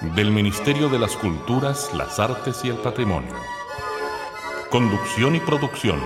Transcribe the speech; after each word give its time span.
del 0.00 0.30
Ministerio 0.30 0.88
de 0.88 0.98
las 0.98 1.14
Culturas, 1.14 1.90
las 1.92 2.18
Artes 2.18 2.64
y 2.64 2.68
el 2.68 2.76
Patrimonio. 2.76 3.34
Conducción 4.70 5.36
y 5.36 5.40
producción, 5.40 6.00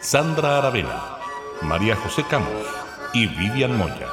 Sandra 0.00 0.58
Aravena, 0.58 1.18
María 1.62 1.94
José 1.94 2.24
Camus 2.28 2.66
y 3.12 3.28
Vivian 3.28 3.76
Moya. 3.76 4.08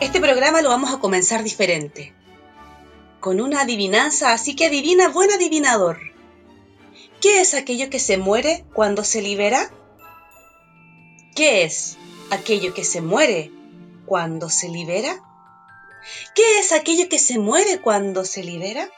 Este 0.00 0.20
programa 0.20 0.60
lo 0.60 0.68
vamos 0.68 0.92
a 0.92 0.98
comenzar 0.98 1.42
diferente, 1.42 2.12
con 3.20 3.40
una 3.40 3.62
adivinanza, 3.62 4.34
así 4.34 4.54
que 4.54 4.66
adivina, 4.66 5.08
buen 5.08 5.30
adivinador. 5.30 6.11
¿Qué 7.22 7.40
es 7.40 7.54
aquello 7.54 7.88
que 7.88 8.00
se 8.00 8.18
muere 8.18 8.64
cuando 8.74 9.04
se 9.04 9.22
libera? 9.22 9.70
¿Qué 11.36 11.62
es 11.62 11.96
aquello 12.32 12.74
que 12.74 12.82
se 12.82 13.00
muere 13.00 13.52
cuando 14.06 14.50
se 14.50 14.68
libera? 14.68 15.22
¿Qué 16.34 16.58
es 16.58 16.72
aquello 16.72 17.08
que 17.08 17.20
se 17.20 17.38
muere 17.38 17.80
cuando 17.80 18.24
se 18.24 18.42
libera? 18.42 18.90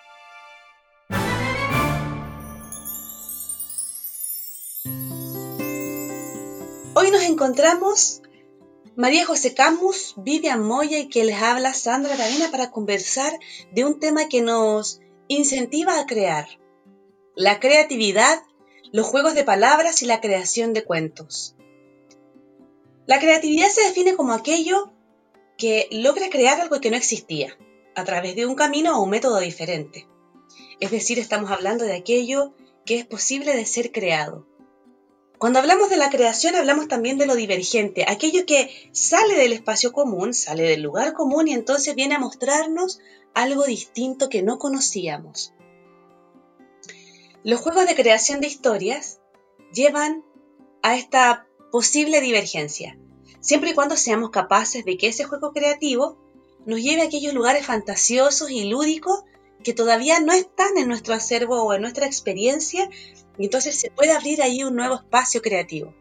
Hoy 6.95 7.11
nos 7.11 7.25
encontramos 7.25 8.23
María 8.97 9.27
José 9.27 9.53
Camus, 9.53 10.15
Vivian 10.17 10.63
Moya 10.63 10.99
y 10.99 11.11
que 11.11 11.25
les 11.25 11.43
habla 11.43 11.75
Sandra 11.75 12.17
Cadena 12.17 12.51
para 12.51 12.71
conversar 12.71 13.39
de 13.73 13.85
un 13.85 14.01
tema 14.01 14.31
que 14.31 14.41
nos 14.41 15.01
incentiva 15.29 16.01
a 16.01 16.07
crear, 16.07 16.47
la 17.37 17.59
creatividad, 17.59 18.43
los 18.93 19.07
juegos 19.07 19.35
de 19.35 19.43
palabras 19.43 20.03
y 20.03 20.07
la 20.07 20.21
creación 20.21 20.73
de 20.73 20.85
cuentos. 20.85 21.57
La 23.07 23.19
creatividad 23.19 23.69
se 23.69 23.83
define 23.83 24.15
como 24.15 24.33
aquello 24.33 24.93
que 25.59 25.89
logra 25.91 26.31
crear 26.31 26.61
algo 26.61 26.81
que 26.81 26.91
no 26.91 26.97
existía, 26.97 27.59
a 27.97 28.05
través 28.05 28.37
de 28.37 28.47
un 28.47 28.55
camino 28.55 28.97
o 28.97 29.03
un 29.03 29.11
método 29.11 29.41
diferente. 29.41 30.07
Es 30.79 30.93
decir, 30.93 31.19
estamos 31.19 31.51
hablando 31.51 31.85
de 31.85 31.97
aquello 31.97 32.55
que 32.87 32.97
es 32.97 33.05
posible 33.05 33.57
de 33.57 33.67
ser 33.67 33.91
creado. 33.91 34.47
Cuando 35.39 35.59
hablamos 35.59 35.91
de 35.91 35.97
la 35.97 36.11
creación 36.11 36.55
hablamos 36.55 36.87
también 36.87 37.19
de 37.19 37.27
lo 37.27 37.35
divergente, 37.35 38.05
aquello 38.07 38.47
que 38.47 38.71
sale 38.93 39.35
del 39.35 39.53
espacio 39.53 39.93
común, 39.93 40.35
sale 40.35 40.63
del 40.63 40.83
lugar 40.83 41.15
común 41.15 41.49
y 41.49 41.53
entonces 41.53 41.97
viene 41.97 42.15
a 42.15 42.21
mostrarnos 42.21 43.01
algo 43.35 43.65
distinto 43.65 44.29
que 44.29 44.43
no 44.43 44.59
conocíamos. 44.59 45.53
Los 47.47 47.61
juegos 47.61 47.87
de 47.87 47.95
creación 47.95 48.41
de 48.41 48.47
historias 48.47 49.21
llevan 49.71 50.25
a 50.83 50.97
esta 50.97 51.47
posible 51.71 52.23
divergencia, 52.23 52.99
siempre 53.41 53.73
y 53.73 53.75
cuando 53.75 53.99
seamos 53.99 54.31
capaces 54.31 54.87
de 54.87 54.97
que 54.97 55.09
ese 55.09 55.25
juego 55.25 55.53
creativo 55.53 56.17
nos 56.65 56.81
lleve 56.81 57.03
a 57.03 57.05
aquellos 57.05 57.35
lugares 57.35 57.67
fantasiosos 57.67 58.51
y 58.51 58.65
lúdicos 58.65 59.25
que 59.63 59.75
todavía 59.75 60.21
no 60.21 60.33
están 60.33 60.79
en 60.79 60.89
nuestro 60.89 61.13
acervo 61.13 61.63
o 61.63 61.75
en 61.75 61.83
nuestra 61.83 62.07
experiencia, 62.07 62.89
y 63.37 63.45
entonces 63.45 63.79
se 63.79 63.91
puede 63.91 64.13
abrir 64.13 64.41
ahí 64.41 64.65
un 64.65 64.75
nuevo 64.75 64.95
espacio 64.95 65.43
creativo. 65.43 65.93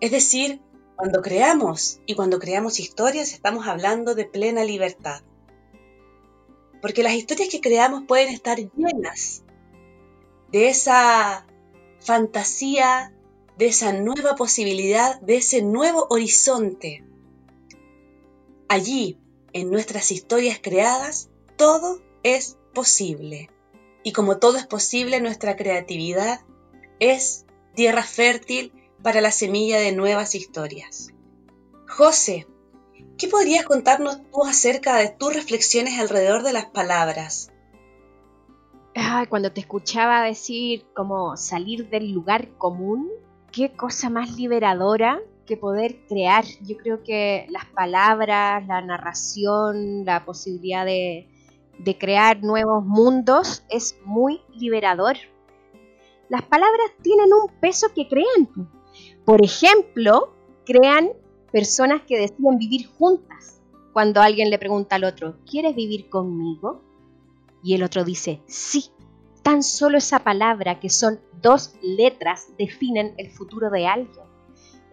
Es 0.00 0.12
decir, 0.12 0.60
cuando 0.94 1.20
creamos 1.20 1.98
y 2.06 2.14
cuando 2.14 2.38
creamos 2.38 2.78
historias 2.78 3.32
estamos 3.32 3.66
hablando 3.66 4.14
de 4.14 4.24
plena 4.24 4.62
libertad. 4.62 5.22
Porque 6.80 7.02
las 7.02 7.14
historias 7.14 7.48
que 7.48 7.60
creamos 7.60 8.04
pueden 8.06 8.28
estar 8.28 8.56
llenas 8.56 9.42
de 10.52 10.68
esa 10.68 11.46
fantasía, 12.00 13.12
de 13.56 13.66
esa 13.66 13.92
nueva 13.92 14.34
posibilidad, 14.34 15.20
de 15.20 15.36
ese 15.36 15.62
nuevo 15.62 16.06
horizonte. 16.10 17.04
Allí, 18.68 19.18
en 19.52 19.70
nuestras 19.70 20.12
historias 20.12 20.58
creadas, 20.62 21.28
todo 21.56 22.00
es 22.22 22.56
posible. 22.74 23.50
Y 24.02 24.12
como 24.12 24.38
todo 24.38 24.58
es 24.58 24.66
posible, 24.66 25.20
nuestra 25.20 25.56
creatividad 25.56 26.40
es 27.00 27.46
tierra 27.74 28.02
fértil 28.02 28.72
para 29.02 29.20
la 29.20 29.32
semilla 29.32 29.78
de 29.78 29.92
nuevas 29.92 30.34
historias. 30.34 31.12
José, 31.88 32.46
¿qué 33.16 33.28
podrías 33.28 33.64
contarnos 33.64 34.20
tú 34.30 34.44
acerca 34.44 34.96
de 34.96 35.08
tus 35.08 35.34
reflexiones 35.34 35.98
alrededor 35.98 36.42
de 36.42 36.52
las 36.52 36.66
palabras? 36.66 37.50
Cuando 39.28 39.52
te 39.52 39.60
escuchaba 39.60 40.22
decir 40.22 40.86
como 40.94 41.36
salir 41.36 41.88
del 41.88 42.10
lugar 42.12 42.48
común, 42.58 43.08
qué 43.52 43.72
cosa 43.72 44.10
más 44.10 44.36
liberadora 44.36 45.20
que 45.46 45.56
poder 45.56 46.04
crear. 46.08 46.44
Yo 46.62 46.76
creo 46.76 47.02
que 47.02 47.46
las 47.50 47.66
palabras, 47.66 48.66
la 48.66 48.80
narración, 48.80 50.04
la 50.04 50.24
posibilidad 50.24 50.84
de, 50.84 51.28
de 51.78 51.98
crear 51.98 52.42
nuevos 52.42 52.84
mundos 52.84 53.64
es 53.68 53.96
muy 54.04 54.40
liberador. 54.54 55.16
Las 56.28 56.42
palabras 56.42 56.90
tienen 57.02 57.32
un 57.32 57.50
peso 57.60 57.88
que 57.94 58.08
crean. 58.08 58.70
Por 59.24 59.44
ejemplo, 59.44 60.34
crean 60.66 61.10
personas 61.50 62.02
que 62.02 62.18
deciden 62.18 62.58
vivir 62.58 62.86
juntas. 62.86 63.62
Cuando 63.92 64.20
alguien 64.20 64.50
le 64.50 64.58
pregunta 64.58 64.96
al 64.96 65.04
otro, 65.04 65.36
¿quieres 65.46 65.74
vivir 65.74 66.08
conmigo? 66.08 66.87
Y 67.68 67.74
el 67.74 67.82
otro 67.82 68.02
dice, 68.02 68.40
sí. 68.46 68.86
Tan 69.42 69.62
solo 69.62 69.98
esa 69.98 70.20
palabra, 70.20 70.80
que 70.80 70.88
son 70.88 71.20
dos 71.42 71.74
letras, 71.82 72.46
definen 72.56 73.12
el 73.18 73.30
futuro 73.30 73.68
de 73.68 73.86
alguien. 73.86 74.24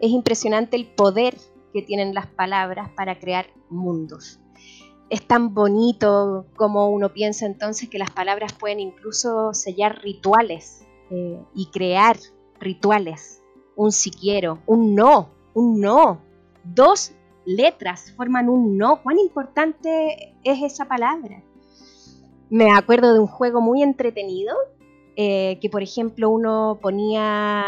Es 0.01 0.11
impresionante 0.11 0.75
el 0.75 0.85
poder 0.85 1.37
que 1.71 1.81
tienen 1.83 2.13
las 2.13 2.27
palabras 2.27 2.89
para 2.89 3.17
crear 3.17 3.45
mundos. 3.69 4.41
Es 5.09 5.25
tan 5.25 5.53
bonito 5.53 6.47
como 6.57 6.89
uno 6.89 7.13
piensa 7.13 7.45
entonces 7.45 7.87
que 7.87 7.97
las 7.97 8.11
palabras 8.11 8.51
pueden 8.51 8.81
incluso 8.81 9.53
sellar 9.53 10.01
rituales 10.01 10.85
eh, 11.11 11.41
y 11.53 11.67
crear 11.67 12.17
rituales. 12.59 13.41
Un 13.77 13.93
si 13.93 14.11
quiero, 14.11 14.59
un 14.65 14.95
no, 14.95 15.29
un 15.53 15.79
no. 15.79 16.19
Dos 16.65 17.13
letras 17.45 18.11
forman 18.17 18.49
un 18.49 18.77
no. 18.77 19.01
¿Cuán 19.01 19.17
importante 19.17 20.35
es 20.43 20.61
esa 20.61 20.89
palabra? 20.89 21.41
Me 22.49 22.71
acuerdo 22.71 23.13
de 23.13 23.19
un 23.19 23.27
juego 23.27 23.59
muy 23.59 23.81
entretenido, 23.81 24.55
eh, 25.15 25.57
que 25.61 25.69
por 25.69 25.81
ejemplo 25.81 26.29
uno 26.29 26.77
ponía 26.79 27.63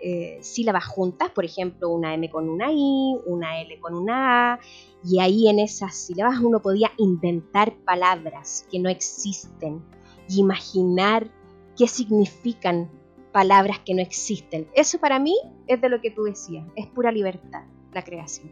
eh, 0.00 0.38
sílabas 0.40 0.86
juntas, 0.86 1.30
por 1.30 1.44
ejemplo 1.44 1.88
una 1.88 2.12
M 2.14 2.28
con 2.28 2.48
una 2.48 2.72
I, 2.72 3.16
una 3.26 3.60
L 3.60 3.78
con 3.78 3.94
una 3.94 4.54
A, 4.54 4.60
y 5.04 5.20
ahí 5.20 5.48
en 5.48 5.60
esas 5.60 5.94
sílabas 5.94 6.40
uno 6.40 6.60
podía 6.60 6.90
inventar 6.96 7.74
palabras 7.84 8.66
que 8.72 8.80
no 8.80 8.88
existen 8.88 9.80
y 10.28 10.40
imaginar 10.40 11.30
qué 11.78 11.86
significan 11.86 12.90
palabras 13.30 13.78
que 13.80 13.94
no 13.94 14.02
existen. 14.02 14.68
Eso 14.74 14.98
para 14.98 15.20
mí 15.20 15.36
es 15.68 15.80
de 15.80 15.88
lo 15.88 16.00
que 16.00 16.10
tú 16.10 16.24
decías, 16.24 16.66
es 16.74 16.88
pura 16.88 17.12
libertad, 17.12 17.62
la 17.92 18.02
creación. 18.02 18.50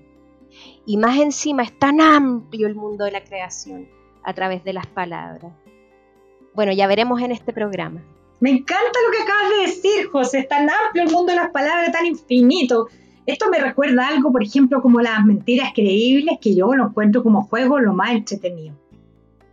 Y 0.87 0.97
más 0.97 1.19
encima 1.19 1.65
es 1.65 1.77
tan 1.77 2.01
amplio 2.01 2.69
el 2.69 2.77
mundo 2.77 3.05
de 3.05 3.11
la 3.11 3.25
creación 3.25 4.00
a 4.23 4.35
través 4.35 4.65
de 4.65 4.73
las 4.73 4.87
palabras. 4.87 5.53
Bueno, 6.55 6.73
ya 6.73 6.87
veremos 6.87 7.21
en 7.23 7.33
este 7.33 7.53
programa. 7.53 8.01
Me 8.41 8.51
encanta 8.51 8.99
lo 9.07 9.17
que 9.17 9.23
acabas 9.23 9.51
de 9.51 9.67
decir, 9.67 10.07
José. 10.11 10.41
Es 10.41 10.49
tan 10.49 10.69
amplio 10.69 11.05
el 11.05 11.11
mundo 11.11 11.33
de 11.33 11.37
las 11.37 11.51
palabras, 11.51 11.93
tan 11.93 12.07
infinito. 12.07 12.89
Esto 13.27 13.51
me 13.51 13.59
recuerda 13.59 14.09
algo, 14.09 14.33
por 14.33 14.43
ejemplo, 14.43 14.81
como 14.81 15.01
las 15.01 15.25
mentiras 15.25 15.73
creíbles, 15.75 16.39
que 16.41 16.55
yo 16.55 16.75
lo 16.75 16.87
encuentro 16.87 17.23
como 17.23 17.43
juego 17.43 17.79
lo 17.79 17.93
más 17.93 18.13
entretenido. 18.13 18.75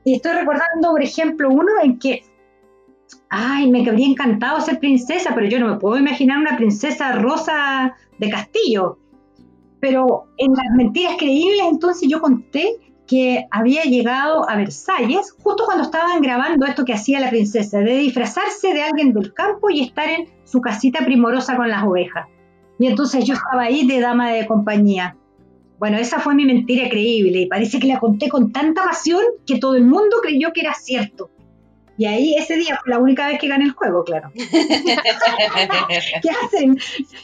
Y 0.06 0.16
estoy 0.16 0.34
recordando, 0.34 0.92
por 0.92 1.04
ejemplo, 1.04 1.50
uno 1.50 1.72
en 1.84 2.00
que, 2.00 2.24
ay, 3.30 3.70
me 3.70 3.88
habría 3.88 4.08
encantado 4.08 4.62
ser 4.62 4.80
princesa, 4.80 5.34
pero 5.36 5.48
yo 5.48 5.60
no 5.60 5.68
me 5.68 5.80
puedo 5.80 6.00
imaginar 6.00 6.40
una 6.40 6.56
princesa 6.56 7.12
rosa 7.12 7.94
de 8.18 8.30
castillo. 8.30 8.98
Pero 9.82 10.28
en 10.38 10.54
las 10.54 10.70
mentiras 10.76 11.18
creíbles, 11.20 11.68
entonces 11.70 12.08
yo 12.10 12.22
conté 12.22 12.87
que 13.08 13.48
había 13.52 13.84
llegado 13.84 14.48
a 14.50 14.58
Versalles 14.58 15.32
justo 15.42 15.64
cuando 15.66 15.86
estaban 15.86 16.22
grabando 16.22 16.66
esto 16.66 16.84
que 16.84 16.94
hacía 16.94 17.22
la 17.22 17.30
princesa, 17.30 17.80
de 17.80 17.98
disfrazarse 17.98 18.74
de 18.74 18.84
alguien 18.84 19.14
del 19.14 19.34
campo 19.34 19.70
y 19.70 19.82
estar 19.82 20.10
en 20.10 20.28
su 20.44 20.60
casita 20.60 21.06
primorosa 21.06 21.56
con 21.56 21.70
las 21.70 21.84
ovejas. 21.84 22.28
Y 22.78 22.88
entonces 22.88 23.26
yo 23.26 23.34
estaba 23.34 23.64
ahí 23.64 23.88
de 23.88 24.02
dama 24.02 24.32
de 24.32 24.46
compañía. 24.46 25.16
Bueno, 25.80 25.98
esa 25.98 26.20
fue 26.20 26.36
mi 26.36 26.46
mentira 26.46 26.90
creíble 26.90 27.42
y 27.42 27.46
parece 27.48 27.80
que 27.80 27.88
la 27.88 28.00
conté 28.00 28.30
con 28.30 28.52
tanta 28.52 28.84
pasión 28.84 29.22
que 29.46 29.58
todo 29.58 29.76
el 29.76 29.86
mundo 29.86 30.18
creyó 30.22 30.52
que 30.52 30.62
era 30.62 30.74
cierto. 30.74 31.30
Y 31.98 32.06
ahí 32.06 32.36
ese 32.36 32.58
día 32.58 32.78
fue 32.84 32.92
la 32.92 33.00
única 33.00 33.28
vez 33.28 33.40
que 33.40 33.48
gané 33.48 33.66
el 33.66 33.72
juego, 33.72 34.04
claro. 34.04 34.32
¿Qué 34.36 36.30
hacen? 36.30 36.78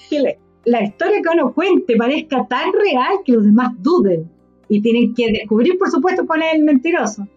Que 0.10 0.38
la 0.66 0.84
historia 0.84 1.22
que 1.22 1.30
uno 1.30 1.54
cuente 1.54 1.96
parezca 1.96 2.48
tan 2.48 2.72
real 2.74 3.20
que 3.26 3.34
los 3.34 3.44
demás 3.44 3.72
duden 3.78 4.33
y 4.74 4.82
tienen 4.82 5.14
que 5.14 5.32
descubrir, 5.32 5.78
por 5.78 5.90
supuesto, 5.92 6.26
cuál 6.26 6.42
es 6.42 6.56
el 6.56 6.64
mentiroso. 6.64 7.28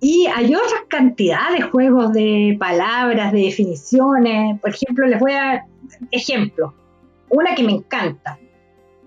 Y 0.00 0.26
hay 0.26 0.54
otras 0.54 0.82
cantidades 0.88 1.60
de 1.60 1.62
juegos 1.62 2.12
de 2.12 2.56
palabras, 2.58 3.32
de 3.32 3.44
definiciones. 3.44 4.60
Por 4.60 4.70
ejemplo, 4.70 5.06
les 5.06 5.18
voy 5.18 5.32
a 5.32 5.44
dar 5.44 5.62
ejemplo. 6.10 6.74
Una 7.30 7.54
que 7.54 7.62
me 7.62 7.72
encanta. 7.72 8.38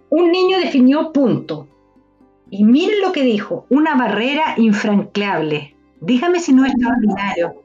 Un 0.10 0.32
niño 0.32 0.58
definió 0.58 1.12
punto. 1.12 1.68
Y 2.50 2.64
miren 2.64 3.02
lo 3.02 3.12
que 3.12 3.24
dijo, 3.24 3.68
una 3.70 3.96
barrera 3.96 4.56
infranqueable. 4.58 5.76
Dígame 6.02 6.40
si 6.40 6.54
no 6.54 6.66
es 6.66 6.72
extraordinario. 6.72 7.62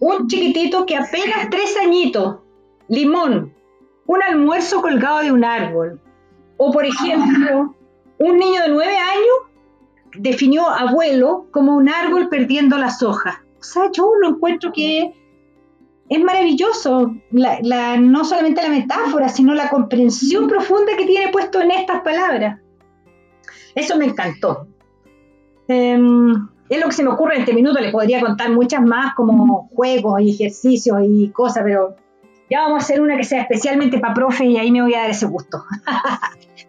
Un 0.00 0.26
chiquitito 0.26 0.84
que 0.86 0.96
apenas 0.96 1.48
tres 1.50 1.76
añitos, 1.80 2.38
limón, 2.88 3.52
un 4.06 4.22
almuerzo 4.22 4.80
colgado 4.82 5.20
de 5.20 5.30
un 5.30 5.44
árbol. 5.44 6.00
O 6.56 6.72
por 6.72 6.84
ejemplo, 6.84 7.74
un 8.20 8.38
niño 8.38 8.62
de 8.62 8.68
nueve 8.68 8.96
años 8.96 9.50
definió 10.14 10.68
abuelo 10.68 11.46
como 11.50 11.74
un 11.74 11.88
árbol 11.88 12.28
perdiendo 12.28 12.76
las 12.76 13.02
hojas. 13.02 13.36
O 13.58 13.62
sea, 13.62 13.90
yo 13.92 14.12
lo 14.20 14.28
encuentro 14.28 14.72
que 14.72 15.14
es 16.08 16.24
maravilloso, 16.24 17.14
no 17.30 18.24
solamente 18.24 18.62
la 18.62 18.68
metáfora, 18.68 19.28
sino 19.28 19.54
la 19.54 19.70
comprensión 19.70 20.48
profunda 20.48 20.96
que 20.96 21.06
tiene 21.06 21.30
puesto 21.30 21.60
en 21.60 21.70
estas 21.70 22.02
palabras. 22.02 22.60
Eso 23.74 23.96
me 23.96 24.06
encantó. 24.06 24.66
Em, 25.68 26.48
es 26.68 26.80
lo 26.80 26.86
que 26.86 26.92
se 26.92 27.04
me 27.04 27.10
ocurre 27.10 27.36
en 27.36 27.40
este 27.40 27.54
minuto, 27.54 27.80
les 27.80 27.92
podría 27.92 28.20
contar 28.20 28.50
muchas 28.50 28.82
más 28.82 29.14
como 29.14 29.68
juegos 29.74 30.20
y 30.20 30.30
ejercicios 30.30 30.98
y 31.04 31.30
cosas, 31.30 31.62
pero 31.64 31.96
ya 32.50 32.62
vamos 32.62 32.82
a 32.82 32.84
hacer 32.84 33.00
una 33.00 33.16
que 33.16 33.24
sea 33.24 33.42
especialmente 33.42 33.98
para 33.98 34.12
profe 34.12 34.44
y 34.44 34.58
ahí 34.58 34.72
me 34.72 34.82
voy 34.82 34.94
a 34.94 35.02
dar 35.02 35.10
ese 35.10 35.26
gusto. 35.26 35.64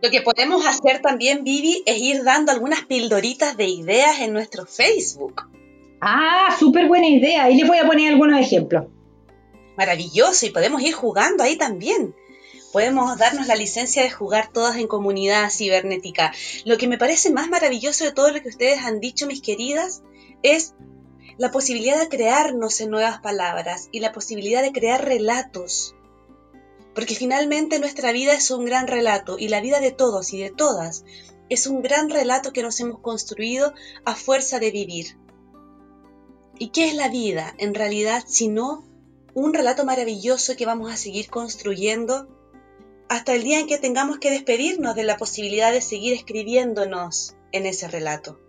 Lo 0.01 0.11
que 0.11 0.21
podemos 0.21 0.65
hacer 0.65 1.01
también, 1.01 1.43
Vivi, 1.43 1.83
es 1.85 1.97
ir 1.97 2.23
dando 2.23 2.51
algunas 2.51 2.85
pildoritas 2.85 3.57
de 3.57 3.65
ideas 3.65 4.19
en 4.19 4.31
nuestro 4.31 4.65
Facebook. 4.65 5.43
Ah, 5.99 6.55
súper 6.59 6.87
buena 6.87 7.07
idea. 7.07 7.43
Ahí 7.43 7.57
les 7.57 7.67
voy 7.67 7.79
a 7.79 7.85
poner 7.85 8.11
algunos 8.11 8.39
ejemplos. 8.39 8.85
Maravilloso, 9.75 10.45
y 10.45 10.51
podemos 10.51 10.81
ir 10.81 10.93
jugando 10.93 11.43
ahí 11.43 11.57
también. 11.57 12.15
Podemos 12.71 13.17
darnos 13.17 13.47
la 13.47 13.55
licencia 13.55 14.03
de 14.03 14.11
jugar 14.11 14.49
todas 14.51 14.77
en 14.77 14.87
comunidad 14.87 15.49
cibernética. 15.49 16.31
Lo 16.63 16.77
que 16.77 16.87
me 16.87 16.97
parece 16.97 17.31
más 17.31 17.49
maravilloso 17.49 18.05
de 18.05 18.11
todo 18.11 18.31
lo 18.31 18.41
que 18.41 18.49
ustedes 18.49 18.79
han 18.83 18.99
dicho, 18.99 19.27
mis 19.27 19.41
queridas, 19.41 20.03
es 20.41 20.73
la 21.41 21.49
posibilidad 21.49 21.99
de 21.99 22.07
crearnos 22.07 22.81
en 22.81 22.91
nuevas 22.91 23.19
palabras 23.19 23.89
y 23.91 23.99
la 23.99 24.11
posibilidad 24.11 24.61
de 24.61 24.71
crear 24.71 25.03
relatos 25.03 25.95
porque 26.93 27.15
finalmente 27.15 27.79
nuestra 27.79 28.11
vida 28.11 28.33
es 28.33 28.51
un 28.51 28.63
gran 28.63 28.85
relato 28.85 29.39
y 29.39 29.47
la 29.47 29.59
vida 29.59 29.79
de 29.79 29.89
todos 29.89 30.33
y 30.33 30.39
de 30.39 30.51
todas 30.51 31.03
es 31.49 31.65
un 31.65 31.81
gran 31.81 32.11
relato 32.11 32.53
que 32.53 32.61
nos 32.61 32.79
hemos 32.79 32.99
construido 32.99 33.73
a 34.05 34.13
fuerza 34.13 34.59
de 34.59 34.69
vivir. 34.69 35.17
¿Y 36.59 36.69
qué 36.69 36.89
es 36.89 36.93
la 36.93 37.09
vida 37.09 37.55
en 37.57 37.73
realidad 37.73 38.23
sino 38.27 38.88
un 39.33 39.55
relato 39.55 39.83
maravilloso 39.83 40.55
que 40.55 40.67
vamos 40.67 40.91
a 40.91 40.95
seguir 40.95 41.27
construyendo 41.31 42.27
hasta 43.09 43.33
el 43.33 43.41
día 43.41 43.59
en 43.59 43.65
que 43.65 43.79
tengamos 43.79 44.19
que 44.19 44.29
despedirnos 44.29 44.93
de 44.93 45.05
la 45.05 45.17
posibilidad 45.17 45.71
de 45.71 45.81
seguir 45.81 46.13
escribiéndonos 46.13 47.35
en 47.51 47.65
ese 47.65 47.88
relato? 47.88 48.39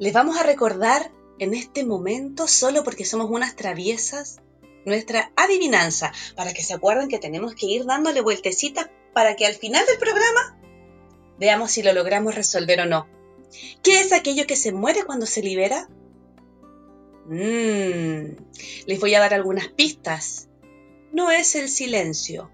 Les 0.00 0.14
vamos 0.14 0.38
a 0.38 0.42
recordar 0.42 1.12
en 1.38 1.52
este 1.52 1.84
momento, 1.84 2.48
solo 2.48 2.82
porque 2.82 3.04
somos 3.04 3.30
unas 3.30 3.54
traviesas, 3.54 4.40
nuestra 4.86 5.30
adivinanza, 5.36 6.10
para 6.34 6.54
que 6.54 6.62
se 6.62 6.72
acuerden 6.72 7.08
que 7.08 7.18
tenemos 7.18 7.54
que 7.54 7.66
ir 7.66 7.84
dándole 7.84 8.22
vueltecitas 8.22 8.88
para 9.12 9.36
que 9.36 9.44
al 9.44 9.52
final 9.52 9.84
del 9.84 9.98
programa 9.98 10.58
veamos 11.38 11.72
si 11.72 11.82
lo 11.82 11.92
logramos 11.92 12.34
resolver 12.34 12.80
o 12.80 12.86
no. 12.86 13.06
¿Qué 13.82 14.00
es 14.00 14.12
aquello 14.12 14.46
que 14.46 14.56
se 14.56 14.72
muere 14.72 15.04
cuando 15.04 15.26
se 15.26 15.42
libera? 15.42 15.90
Mm, 17.26 18.36
les 18.86 19.00
voy 19.00 19.14
a 19.14 19.20
dar 19.20 19.34
algunas 19.34 19.68
pistas. 19.68 20.48
No 21.12 21.30
es 21.30 21.54
el 21.56 21.68
silencio. 21.68 22.50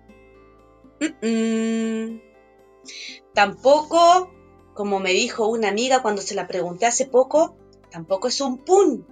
Tampoco, 3.35 4.33
como 4.77 5.01
me 5.01 5.11
dijo 5.11 5.49
una 5.49 5.69
amiga 5.69 6.03
cuando 6.03 6.23
se 6.23 6.37
la 6.37 6.47
pregunté 6.47 6.87
hace 6.87 7.07
poco, 7.07 7.57
tampoco 7.91 8.29
es 8.29 8.41
un 8.41 8.59
pun. 8.59 9.05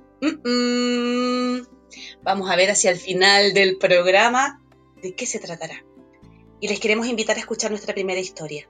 Vamos 2.23 2.51
a 2.51 2.57
ver 2.57 2.71
hacia 2.71 2.91
el 2.91 2.99
final 2.99 3.55
del 3.55 3.79
programa 3.79 4.63
de 5.03 5.17
qué 5.17 5.27
se 5.27 5.41
tratará. 5.41 5.85
Y 6.61 6.69
les 6.69 6.79
queremos 6.79 7.07
invitar 7.09 7.37
a 7.37 7.41
escuchar 7.41 7.71
nuestra 7.71 7.95
primera 7.95 8.21
historia. 8.21 8.69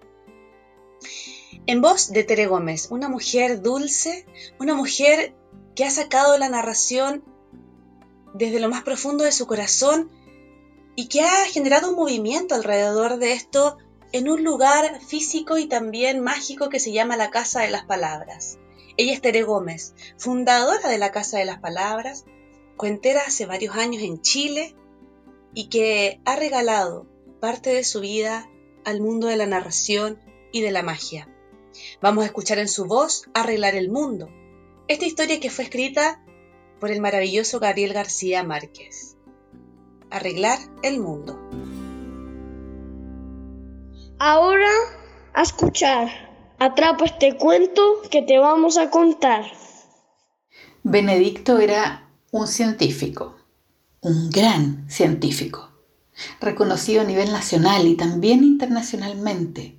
En 1.66 1.80
voz 1.80 2.10
de 2.12 2.24
Tere 2.24 2.46
Gómez, 2.46 2.88
una 2.90 3.08
mujer 3.08 3.60
dulce, 3.60 4.26
una 4.58 4.74
mujer 4.74 5.34
que 5.74 5.84
ha 5.84 5.90
sacado 5.90 6.38
la 6.38 6.48
narración 6.48 7.24
desde 8.34 8.60
lo 8.60 8.68
más 8.68 8.82
profundo 8.82 9.24
de 9.24 9.32
su 9.32 9.46
corazón 9.46 10.10
y 10.96 11.08
que 11.08 11.22
ha 11.22 11.44
generado 11.46 11.90
un 11.90 11.96
movimiento 11.96 12.54
alrededor 12.54 13.18
de 13.18 13.32
esto 13.32 13.78
en 14.14 14.28
un 14.28 14.44
lugar 14.44 15.00
físico 15.00 15.58
y 15.58 15.66
también 15.66 16.20
mágico 16.20 16.68
que 16.68 16.78
se 16.78 16.92
llama 16.92 17.16
la 17.16 17.30
Casa 17.30 17.62
de 17.62 17.70
las 17.70 17.84
Palabras. 17.84 18.60
Ella 18.96 19.12
es 19.12 19.20
Tere 19.20 19.42
Gómez, 19.42 19.92
fundadora 20.16 20.88
de 20.88 20.98
la 20.98 21.10
Casa 21.10 21.38
de 21.38 21.44
las 21.44 21.58
Palabras, 21.58 22.24
cuentera 22.76 23.22
hace 23.26 23.44
varios 23.44 23.74
años 23.74 24.04
en 24.04 24.22
Chile 24.22 24.76
y 25.52 25.68
que 25.68 26.20
ha 26.24 26.36
regalado 26.36 27.08
parte 27.40 27.70
de 27.70 27.82
su 27.82 27.98
vida 27.98 28.48
al 28.84 29.00
mundo 29.00 29.26
de 29.26 29.36
la 29.36 29.46
narración 29.46 30.20
y 30.52 30.60
de 30.60 30.70
la 30.70 30.84
magia. 30.84 31.28
Vamos 32.00 32.22
a 32.22 32.26
escuchar 32.28 32.60
en 32.60 32.68
su 32.68 32.84
voz 32.84 33.28
Arreglar 33.34 33.74
el 33.74 33.90
Mundo, 33.90 34.28
esta 34.86 35.06
historia 35.06 35.40
que 35.40 35.50
fue 35.50 35.64
escrita 35.64 36.24
por 36.78 36.92
el 36.92 37.00
maravilloso 37.00 37.58
Gabriel 37.58 37.92
García 37.92 38.44
Márquez. 38.44 39.16
Arreglar 40.08 40.60
el 40.84 41.00
Mundo. 41.00 41.63
Ahora 44.18 44.70
a 45.32 45.42
escuchar. 45.42 46.08
Atrapa 46.60 47.04
este 47.04 47.36
cuento 47.36 47.82
que 48.12 48.22
te 48.22 48.38
vamos 48.38 48.78
a 48.78 48.88
contar. 48.88 49.44
Benedicto 50.84 51.58
era 51.58 52.08
un 52.30 52.46
científico, 52.46 53.36
un 54.00 54.30
gran 54.30 54.88
científico, 54.88 55.68
reconocido 56.40 57.00
a 57.00 57.04
nivel 57.04 57.32
nacional 57.32 57.88
y 57.88 57.96
también 57.96 58.44
internacionalmente, 58.44 59.78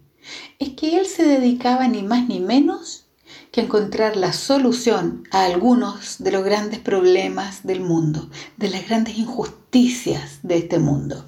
es 0.60 0.70
que 0.72 0.98
él 0.98 1.06
se 1.06 1.24
dedicaba 1.24 1.88
ni 1.88 2.04
más 2.04 2.27
ni 2.27 2.42
menos 2.42 3.06
que 3.51 3.62
a 3.62 3.63
encontrar 3.63 4.18
la 4.18 4.34
solución 4.34 5.24
a 5.32 5.46
algunos 5.46 6.18
de 6.20 6.32
los 6.32 6.44
grandes 6.44 6.80
problemas 6.80 7.65
del 7.65 7.80
mundo, 7.80 8.30
de 8.58 8.70
las 8.70 8.86
grandes 8.86 9.18
injusticias 9.18 10.39
de 10.44 10.58
este 10.58 10.80
mundo. 10.80 11.25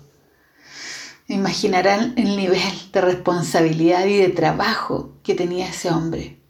Imaginarán 1.28 2.14
el 2.18 2.38
nivel 2.38 2.62
de 2.92 3.02
responsabilidad 3.02 4.06
y 4.06 4.18
de 4.18 4.30
trabajo 4.30 5.14
que 5.24 5.36
tenía 5.36 5.70
ese 5.70 5.90
hombre. 5.90 6.42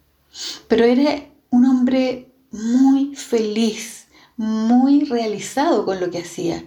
Pero 0.68 0.86
era 0.86 1.26
un 1.50 1.66
hombre 1.66 2.32
muy 2.52 3.16
feliz 3.16 4.08
muy 4.38 5.04
realizado 5.04 5.84
con 5.84 6.00
lo 6.00 6.10
que 6.12 6.20
hacía. 6.20 6.64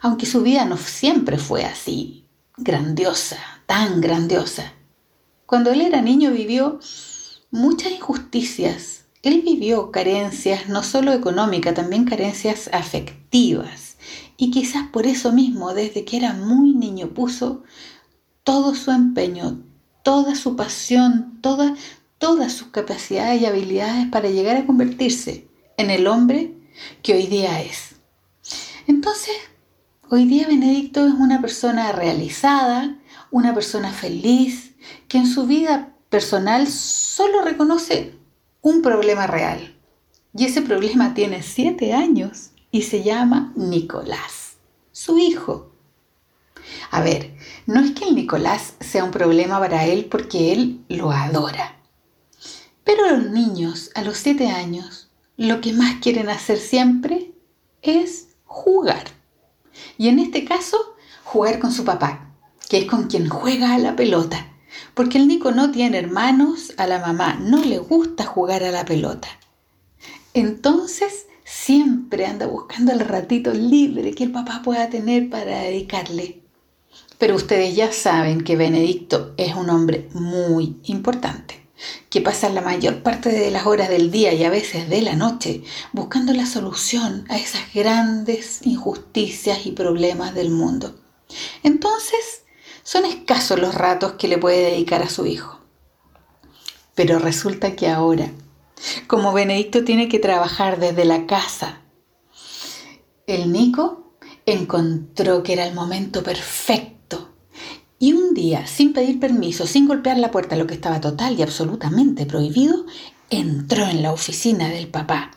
Aunque 0.00 0.26
su 0.26 0.42
vida 0.42 0.64
no 0.64 0.78
siempre 0.78 1.38
fue 1.38 1.64
así, 1.64 2.26
grandiosa, 2.56 3.38
tan 3.66 4.00
grandiosa. 4.00 4.72
Cuando 5.46 5.70
él 5.70 5.82
era 5.82 6.00
niño 6.00 6.32
vivió 6.32 6.80
muchas 7.50 7.92
injusticias. 7.92 9.04
Él 9.22 9.42
vivió 9.42 9.92
carencias 9.92 10.68
no 10.68 10.82
solo 10.82 11.12
económicas, 11.12 11.74
también 11.74 12.04
carencias 12.04 12.68
afectivas. 12.72 13.91
Y 14.42 14.50
quizás 14.50 14.88
por 14.88 15.06
eso 15.06 15.30
mismo, 15.30 15.72
desde 15.72 16.04
que 16.04 16.16
era 16.16 16.32
muy 16.32 16.74
niño, 16.74 17.10
puso 17.10 17.62
todo 18.42 18.74
su 18.74 18.90
empeño, 18.90 19.62
toda 20.02 20.34
su 20.34 20.56
pasión, 20.56 21.38
toda, 21.40 21.76
todas 22.18 22.52
sus 22.52 22.66
capacidades 22.66 23.40
y 23.40 23.46
habilidades 23.46 24.08
para 24.08 24.30
llegar 24.30 24.56
a 24.56 24.66
convertirse 24.66 25.46
en 25.76 25.90
el 25.90 26.08
hombre 26.08 26.56
que 27.02 27.14
hoy 27.14 27.28
día 27.28 27.62
es. 27.62 27.94
Entonces, 28.88 29.36
hoy 30.08 30.24
día 30.24 30.48
Benedicto 30.48 31.06
es 31.06 31.14
una 31.14 31.40
persona 31.40 31.92
realizada, 31.92 32.98
una 33.30 33.54
persona 33.54 33.92
feliz, 33.92 34.74
que 35.06 35.18
en 35.18 35.28
su 35.28 35.46
vida 35.46 35.94
personal 36.08 36.66
solo 36.66 37.42
reconoce 37.42 38.18
un 38.60 38.82
problema 38.82 39.28
real. 39.28 39.78
Y 40.36 40.46
ese 40.46 40.62
problema 40.62 41.14
tiene 41.14 41.44
siete 41.44 41.92
años 41.92 42.52
y 42.72 42.82
se 42.82 43.04
llama 43.04 43.52
Nicolás, 43.54 44.56
su 44.90 45.18
hijo. 45.18 45.70
A 46.90 47.02
ver, 47.02 47.36
no 47.66 47.80
es 47.80 47.92
que 47.92 48.08
el 48.08 48.16
Nicolás 48.16 48.74
sea 48.80 49.04
un 49.04 49.10
problema 49.10 49.60
para 49.60 49.84
él 49.84 50.06
porque 50.06 50.52
él 50.52 50.84
lo 50.88 51.12
adora. 51.12 51.76
Pero 52.82 53.08
los 53.10 53.30
niños 53.30 53.90
a 53.94 54.02
los 54.02 54.16
siete 54.16 54.48
años 54.48 55.10
lo 55.36 55.60
que 55.60 55.72
más 55.72 55.96
quieren 56.00 56.28
hacer 56.28 56.58
siempre 56.58 57.32
es 57.82 58.28
jugar. 58.44 59.04
Y 59.98 60.08
en 60.08 60.18
este 60.18 60.44
caso, 60.44 60.96
jugar 61.24 61.58
con 61.58 61.72
su 61.72 61.84
papá, 61.84 62.34
que 62.68 62.78
es 62.78 62.84
con 62.86 63.06
quien 63.06 63.28
juega 63.28 63.74
a 63.74 63.78
la 63.78 63.96
pelota. 63.96 64.48
Porque 64.94 65.18
el 65.18 65.28
Nico 65.28 65.52
no 65.52 65.70
tiene 65.70 65.98
hermanos, 65.98 66.72
a 66.78 66.86
la 66.86 66.98
mamá 66.98 67.34
no 67.34 67.62
le 67.62 67.78
gusta 67.78 68.24
jugar 68.24 68.64
a 68.64 68.70
la 68.70 68.84
pelota. 68.84 69.28
Entonces, 70.34 71.26
siempre 71.52 72.24
anda 72.24 72.46
buscando 72.46 72.92
el 72.92 73.00
ratito 73.00 73.52
libre 73.52 74.14
que 74.14 74.24
el 74.24 74.32
papá 74.32 74.62
pueda 74.64 74.88
tener 74.88 75.28
para 75.28 75.60
dedicarle. 75.60 76.40
Pero 77.18 77.36
ustedes 77.36 77.76
ya 77.76 77.92
saben 77.92 78.42
que 78.42 78.56
Benedicto 78.56 79.34
es 79.36 79.54
un 79.54 79.68
hombre 79.68 80.08
muy 80.14 80.80
importante, 80.84 81.66
que 82.08 82.22
pasa 82.22 82.48
la 82.48 82.62
mayor 82.62 83.02
parte 83.02 83.28
de 83.28 83.50
las 83.50 83.66
horas 83.66 83.90
del 83.90 84.10
día 84.10 84.32
y 84.32 84.44
a 84.44 84.50
veces 84.50 84.88
de 84.88 85.02
la 85.02 85.14
noche 85.14 85.62
buscando 85.92 86.32
la 86.32 86.46
solución 86.46 87.26
a 87.28 87.36
esas 87.36 87.72
grandes 87.74 88.66
injusticias 88.66 89.66
y 89.66 89.72
problemas 89.72 90.34
del 90.34 90.50
mundo. 90.50 90.94
Entonces, 91.62 92.44
son 92.82 93.04
escasos 93.04 93.60
los 93.60 93.74
ratos 93.74 94.12
que 94.12 94.26
le 94.26 94.38
puede 94.38 94.70
dedicar 94.70 95.02
a 95.02 95.10
su 95.10 95.26
hijo. 95.26 95.60
Pero 96.94 97.18
resulta 97.18 97.76
que 97.76 97.88
ahora, 97.88 98.32
como 99.06 99.32
Benedicto 99.32 99.84
tiene 99.84 100.08
que 100.08 100.18
trabajar 100.18 100.78
desde 100.78 101.04
la 101.04 101.26
casa, 101.26 101.82
el 103.26 103.52
Nico 103.52 104.16
encontró 104.46 105.42
que 105.42 105.52
era 105.52 105.66
el 105.66 105.74
momento 105.74 106.22
perfecto. 106.22 107.30
Y 107.98 108.14
un 108.14 108.34
día, 108.34 108.66
sin 108.66 108.92
pedir 108.92 109.20
permiso, 109.20 109.66
sin 109.66 109.86
golpear 109.86 110.18
la 110.18 110.32
puerta, 110.32 110.56
lo 110.56 110.66
que 110.66 110.74
estaba 110.74 111.00
total 111.00 111.38
y 111.38 111.42
absolutamente 111.42 112.26
prohibido, 112.26 112.84
entró 113.30 113.86
en 113.86 114.02
la 114.02 114.12
oficina 114.12 114.68
del 114.68 114.88
papá 114.88 115.30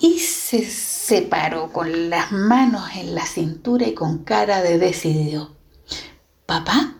y 0.00 0.18
se 0.18 0.64
separó 0.64 1.72
con 1.72 2.10
las 2.10 2.32
manos 2.32 2.84
en 2.96 3.14
la 3.14 3.26
cintura 3.26 3.86
y 3.86 3.94
con 3.94 4.24
cara 4.24 4.62
de 4.62 4.78
decidido. 4.78 5.56
Papá, 6.46 6.94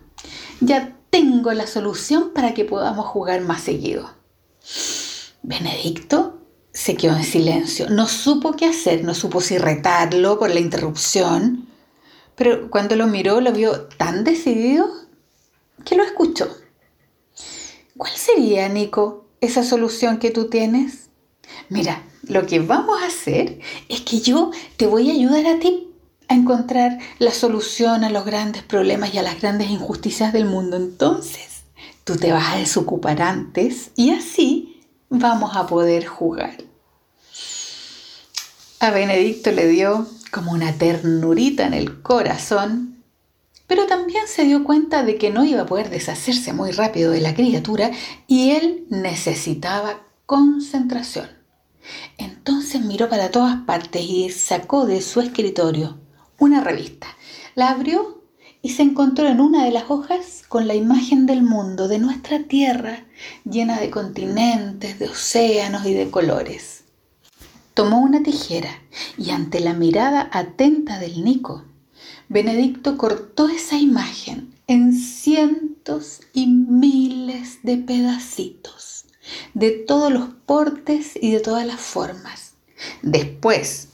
ya 0.60 0.96
tengo 1.10 1.52
la 1.52 1.66
solución 1.66 2.32
para 2.34 2.52
que 2.52 2.64
podamos 2.64 3.06
jugar 3.06 3.40
más 3.40 3.62
seguido. 3.62 4.17
Benedicto 5.48 6.42
se 6.74 6.94
quedó 6.94 7.16
en 7.16 7.24
silencio. 7.24 7.88
No 7.88 8.06
supo 8.06 8.52
qué 8.52 8.66
hacer, 8.66 9.02
no 9.02 9.14
supo 9.14 9.40
si 9.40 9.56
retarlo 9.56 10.38
por 10.38 10.50
la 10.50 10.60
interrupción, 10.60 11.66
pero 12.34 12.68
cuando 12.68 12.96
lo 12.96 13.06
miró 13.06 13.40
lo 13.40 13.52
vio 13.52 13.86
tan 13.96 14.24
decidido 14.24 14.86
que 15.86 15.96
lo 15.96 16.04
escuchó. 16.04 16.54
¿Cuál 17.96 18.12
sería, 18.12 18.68
Nico, 18.68 19.24
esa 19.40 19.64
solución 19.64 20.18
que 20.18 20.30
tú 20.30 20.50
tienes? 20.50 21.08
Mira, 21.70 22.04
lo 22.24 22.44
que 22.44 22.60
vamos 22.60 23.02
a 23.02 23.06
hacer 23.06 23.58
es 23.88 24.02
que 24.02 24.20
yo 24.20 24.50
te 24.76 24.86
voy 24.86 25.08
a 25.08 25.14
ayudar 25.14 25.46
a 25.46 25.58
ti 25.58 25.94
a 26.28 26.34
encontrar 26.34 26.98
la 27.18 27.32
solución 27.32 28.04
a 28.04 28.10
los 28.10 28.26
grandes 28.26 28.64
problemas 28.64 29.14
y 29.14 29.18
a 29.18 29.22
las 29.22 29.40
grandes 29.40 29.70
injusticias 29.70 30.34
del 30.34 30.44
mundo. 30.44 30.76
Entonces, 30.76 31.62
tú 32.04 32.16
te 32.16 32.32
vas 32.32 32.52
a 32.52 32.58
desocupar 32.58 33.22
antes 33.22 33.92
y 33.96 34.10
así 34.10 34.77
vamos 35.08 35.56
a 35.56 35.66
poder 35.66 36.06
jugar. 36.06 36.56
A 38.80 38.90
Benedicto 38.90 39.50
le 39.50 39.66
dio 39.66 40.06
como 40.30 40.52
una 40.52 40.72
ternurita 40.74 41.66
en 41.66 41.74
el 41.74 42.00
corazón, 42.02 43.02
pero 43.66 43.86
también 43.86 44.28
se 44.28 44.44
dio 44.44 44.64
cuenta 44.64 45.02
de 45.02 45.16
que 45.16 45.30
no 45.30 45.44
iba 45.44 45.62
a 45.62 45.66
poder 45.66 45.90
deshacerse 45.90 46.52
muy 46.52 46.70
rápido 46.70 47.10
de 47.10 47.20
la 47.20 47.34
criatura 47.34 47.90
y 48.26 48.50
él 48.50 48.86
necesitaba 48.88 50.00
concentración. 50.26 51.28
Entonces 52.18 52.82
miró 52.82 53.08
para 53.08 53.30
todas 53.30 53.56
partes 53.62 54.02
y 54.02 54.30
sacó 54.30 54.86
de 54.86 55.00
su 55.00 55.20
escritorio 55.20 55.98
una 56.38 56.62
revista. 56.62 57.08
La 57.54 57.70
abrió 57.70 58.17
y 58.62 58.70
se 58.70 58.82
encontró 58.82 59.28
en 59.28 59.40
una 59.40 59.64
de 59.64 59.70
las 59.70 59.90
hojas 59.90 60.42
con 60.48 60.66
la 60.66 60.74
imagen 60.74 61.26
del 61.26 61.42
mundo, 61.42 61.88
de 61.88 61.98
nuestra 61.98 62.42
tierra, 62.44 63.04
llena 63.44 63.78
de 63.78 63.90
continentes, 63.90 64.98
de 64.98 65.08
océanos 65.08 65.86
y 65.86 65.94
de 65.94 66.10
colores. 66.10 66.82
Tomó 67.74 68.00
una 68.00 68.22
tijera 68.22 68.70
y 69.16 69.30
ante 69.30 69.60
la 69.60 69.74
mirada 69.74 70.28
atenta 70.32 70.98
del 70.98 71.22
Nico, 71.24 71.64
Benedicto 72.30 72.98
cortó 72.98 73.48
esa 73.48 73.78
imagen 73.78 74.54
en 74.66 74.92
cientos 74.92 76.20
y 76.34 76.46
miles 76.46 77.60
de 77.62 77.78
pedacitos, 77.78 79.06
de 79.54 79.70
todos 79.70 80.12
los 80.12 80.28
portes 80.44 81.12
y 81.18 81.30
de 81.30 81.40
todas 81.40 81.66
las 81.66 81.80
formas. 81.80 82.52
Después, 83.00 83.88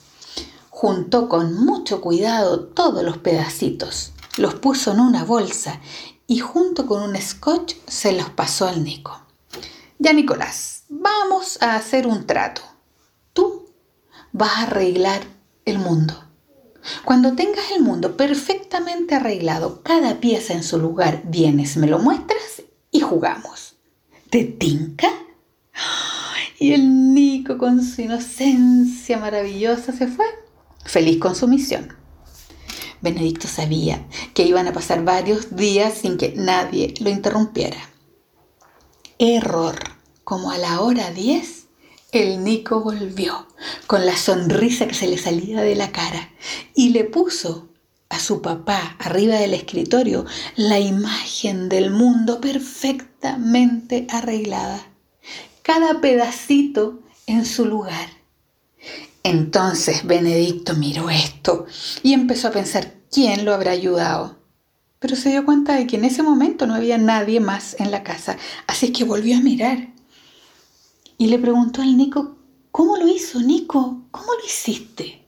juntó 0.68 1.28
con 1.28 1.64
mucho 1.64 2.00
cuidado 2.00 2.64
todos 2.64 3.04
los 3.04 3.18
pedacitos 3.18 4.13
los 4.36 4.54
puso 4.54 4.92
en 4.92 5.00
una 5.00 5.24
bolsa 5.24 5.80
y 6.26 6.38
junto 6.38 6.86
con 6.86 7.02
un 7.02 7.16
scotch 7.20 7.74
se 7.86 8.12
los 8.12 8.30
pasó 8.30 8.66
al 8.66 8.82
Nico. 8.84 9.20
Ya 9.98 10.12
Nicolás, 10.12 10.84
vamos 10.88 11.58
a 11.62 11.76
hacer 11.76 12.06
un 12.06 12.26
trato. 12.26 12.62
Tú 13.32 13.66
vas 14.32 14.50
a 14.50 14.62
arreglar 14.62 15.22
el 15.64 15.78
mundo. 15.78 16.24
Cuando 17.04 17.34
tengas 17.34 17.70
el 17.74 17.82
mundo 17.82 18.16
perfectamente 18.16 19.14
arreglado, 19.14 19.82
cada 19.82 20.20
pieza 20.20 20.52
en 20.52 20.62
su 20.62 20.78
lugar, 20.78 21.22
vienes, 21.24 21.76
me 21.76 21.86
lo 21.86 21.98
muestras 21.98 22.62
y 22.90 23.00
jugamos. 23.00 23.76
¿Te 24.30 24.44
tinca? 24.44 25.08
Y 26.58 26.72
el 26.72 27.14
Nico 27.14 27.58
con 27.58 27.82
su 27.82 28.02
inocencia 28.02 29.18
maravillosa 29.18 29.92
se 29.92 30.06
fue, 30.06 30.26
feliz 30.84 31.18
con 31.18 31.34
su 31.34 31.48
misión. 31.48 32.03
Benedicto 33.04 33.46
sabía 33.49 34.08
que 34.32 34.44
iban 34.44 34.66
a 34.66 34.73
pasar 34.73 35.04
varios 35.04 35.54
días 35.54 35.92
sin 35.92 36.16
que 36.16 36.32
nadie 36.37 36.94
lo 37.00 37.11
interrumpiera. 37.11 37.76
Error. 39.18 39.76
Como 40.25 40.50
a 40.50 40.56
la 40.56 40.80
hora 40.80 41.11
10, 41.11 41.66
el 42.12 42.42
Nico 42.42 42.80
volvió 42.80 43.46
con 43.87 44.06
la 44.06 44.16
sonrisa 44.16 44.88
que 44.88 44.94
se 44.94 45.06
le 45.06 45.18
salía 45.18 45.61
de 45.61 45.75
la 45.75 45.92
cara 45.92 46.30
y 46.75 46.88
le 46.88 47.04
puso 47.04 47.68
a 48.08 48.18
su 48.18 48.40
papá 48.40 48.96
arriba 48.99 49.34
del 49.34 49.52
escritorio 49.52 50.25
la 50.56 50.78
imagen 50.78 51.68
del 51.68 51.90
mundo 51.90 52.40
perfectamente 52.40 54.06
arreglada, 54.08 54.80
cada 55.61 56.00
pedacito 56.00 57.02
en 57.26 57.44
su 57.44 57.66
lugar. 57.66 58.13
Entonces 59.25 60.07
Benedicto 60.07 60.75
miró 60.75 61.09
esto 61.09 61.64
y 62.02 62.12
empezó 62.12 62.49
a 62.49 62.52
pensar 62.52 62.93
quién 63.11 63.47
lo 63.47 63.54
habrá 63.54 63.71
ayudado. 63.71 64.37
Pero 64.99 65.16
se 65.16 65.31
dio 65.31 65.47
cuenta 65.47 65.75
de 65.75 65.87
que 65.87 65.97
en 65.97 66.04
ese 66.04 66.23
momento 66.23 66.66
no 66.66 66.75
había 66.75 66.99
nadie 66.99 67.40
más 67.40 67.75
en 67.81 67.90
la 67.90 68.02
casa, 68.02 68.37
así 68.66 68.93
que 68.93 69.04
volvió 69.04 69.38
a 69.38 69.40
mirar. 69.40 69.95
Y 71.16 71.28
le 71.28 71.38
preguntó 71.38 71.81
al 71.81 71.97
Nico, 71.97 72.37
¿cómo 72.71 72.99
lo 72.99 73.09
hizo, 73.09 73.40
Nico? 73.40 74.02
¿Cómo 74.11 74.26
lo 74.35 74.45
hiciste? 74.45 75.26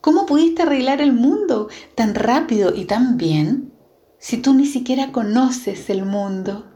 ¿Cómo 0.00 0.26
pudiste 0.26 0.62
arreglar 0.62 1.00
el 1.00 1.12
mundo 1.12 1.68
tan 1.94 2.16
rápido 2.16 2.74
y 2.74 2.86
tan 2.86 3.18
bien 3.18 3.72
si 4.18 4.38
tú 4.38 4.52
ni 4.52 4.66
siquiera 4.66 5.12
conoces 5.12 5.90
el 5.90 6.04
mundo? 6.04 6.71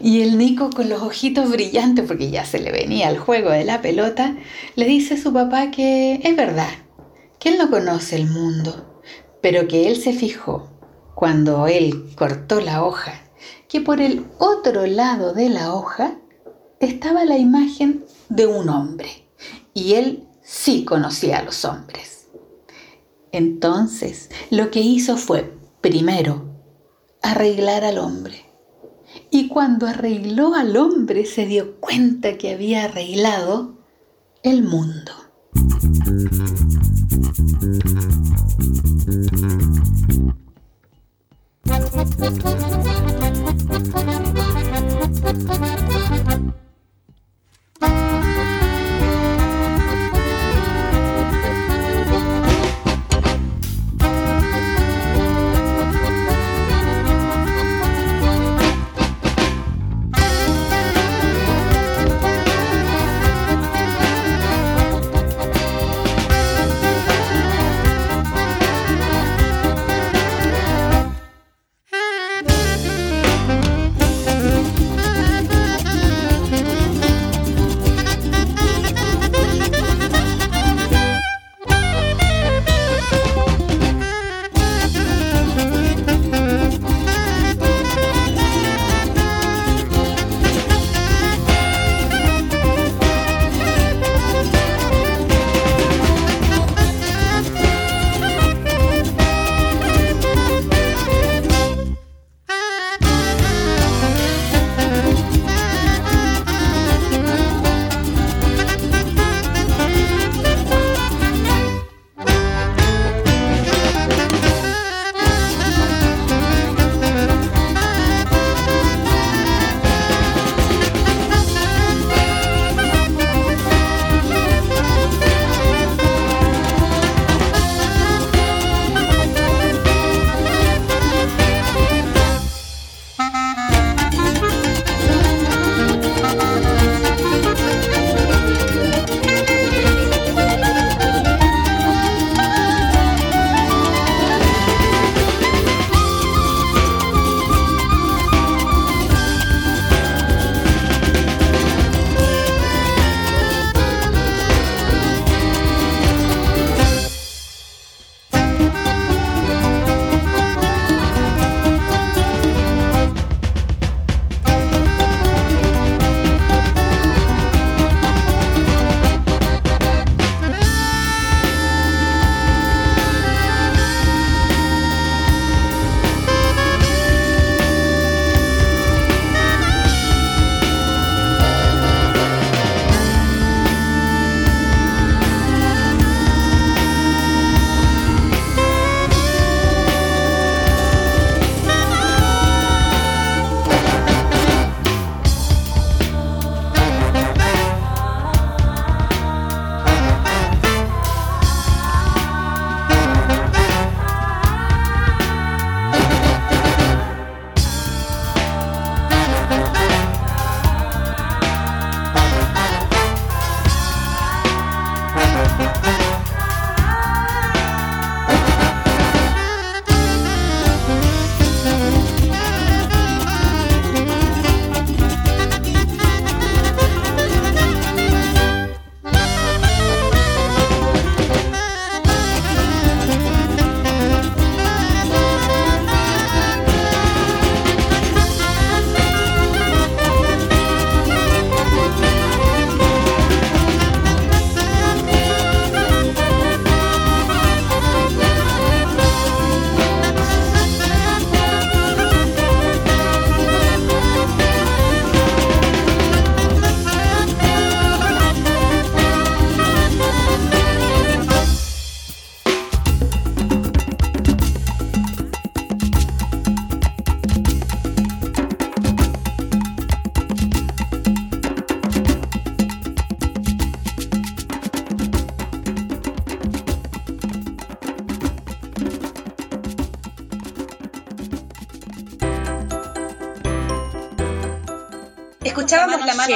Y 0.00 0.22
el 0.22 0.38
Nico 0.38 0.70
con 0.70 0.88
los 0.88 1.02
ojitos 1.02 1.50
brillantes, 1.50 2.04
porque 2.06 2.30
ya 2.30 2.44
se 2.44 2.58
le 2.58 2.72
venía 2.72 3.10
el 3.10 3.18
juego 3.18 3.50
de 3.50 3.64
la 3.64 3.82
pelota, 3.82 4.36
le 4.74 4.86
dice 4.86 5.14
a 5.14 5.22
su 5.22 5.32
papá 5.32 5.70
que 5.70 6.20
es 6.22 6.36
verdad, 6.36 6.70
que 7.38 7.50
él 7.50 7.58
no 7.58 7.70
conoce 7.70 8.16
el 8.16 8.26
mundo, 8.26 9.02
pero 9.40 9.68
que 9.68 9.88
él 9.88 9.96
se 9.96 10.12
fijó 10.12 10.70
cuando 11.14 11.66
él 11.66 12.14
cortó 12.16 12.60
la 12.60 12.84
hoja, 12.84 13.22
que 13.68 13.80
por 13.80 14.00
el 14.00 14.26
otro 14.38 14.86
lado 14.86 15.32
de 15.34 15.48
la 15.48 15.74
hoja 15.74 16.18
estaba 16.80 17.24
la 17.24 17.38
imagen 17.38 18.04
de 18.28 18.46
un 18.46 18.68
hombre, 18.68 19.28
y 19.72 19.94
él 19.94 20.26
sí 20.42 20.84
conocía 20.84 21.38
a 21.38 21.42
los 21.42 21.64
hombres. 21.64 22.28
Entonces, 23.32 24.30
lo 24.50 24.70
que 24.70 24.80
hizo 24.80 25.16
fue, 25.16 25.52
primero, 25.80 26.44
arreglar 27.22 27.84
al 27.84 27.98
hombre 27.98 28.45
y 29.38 29.48
cuando 29.48 29.86
arregló 29.86 30.54
al 30.54 30.78
hombre 30.78 31.26
se 31.26 31.44
dio 31.44 31.76
cuenta 31.78 32.38
que 32.38 32.54
había 32.54 32.84
arreglado 32.84 33.74
el 34.42 34.62
mundo. 34.62 35.12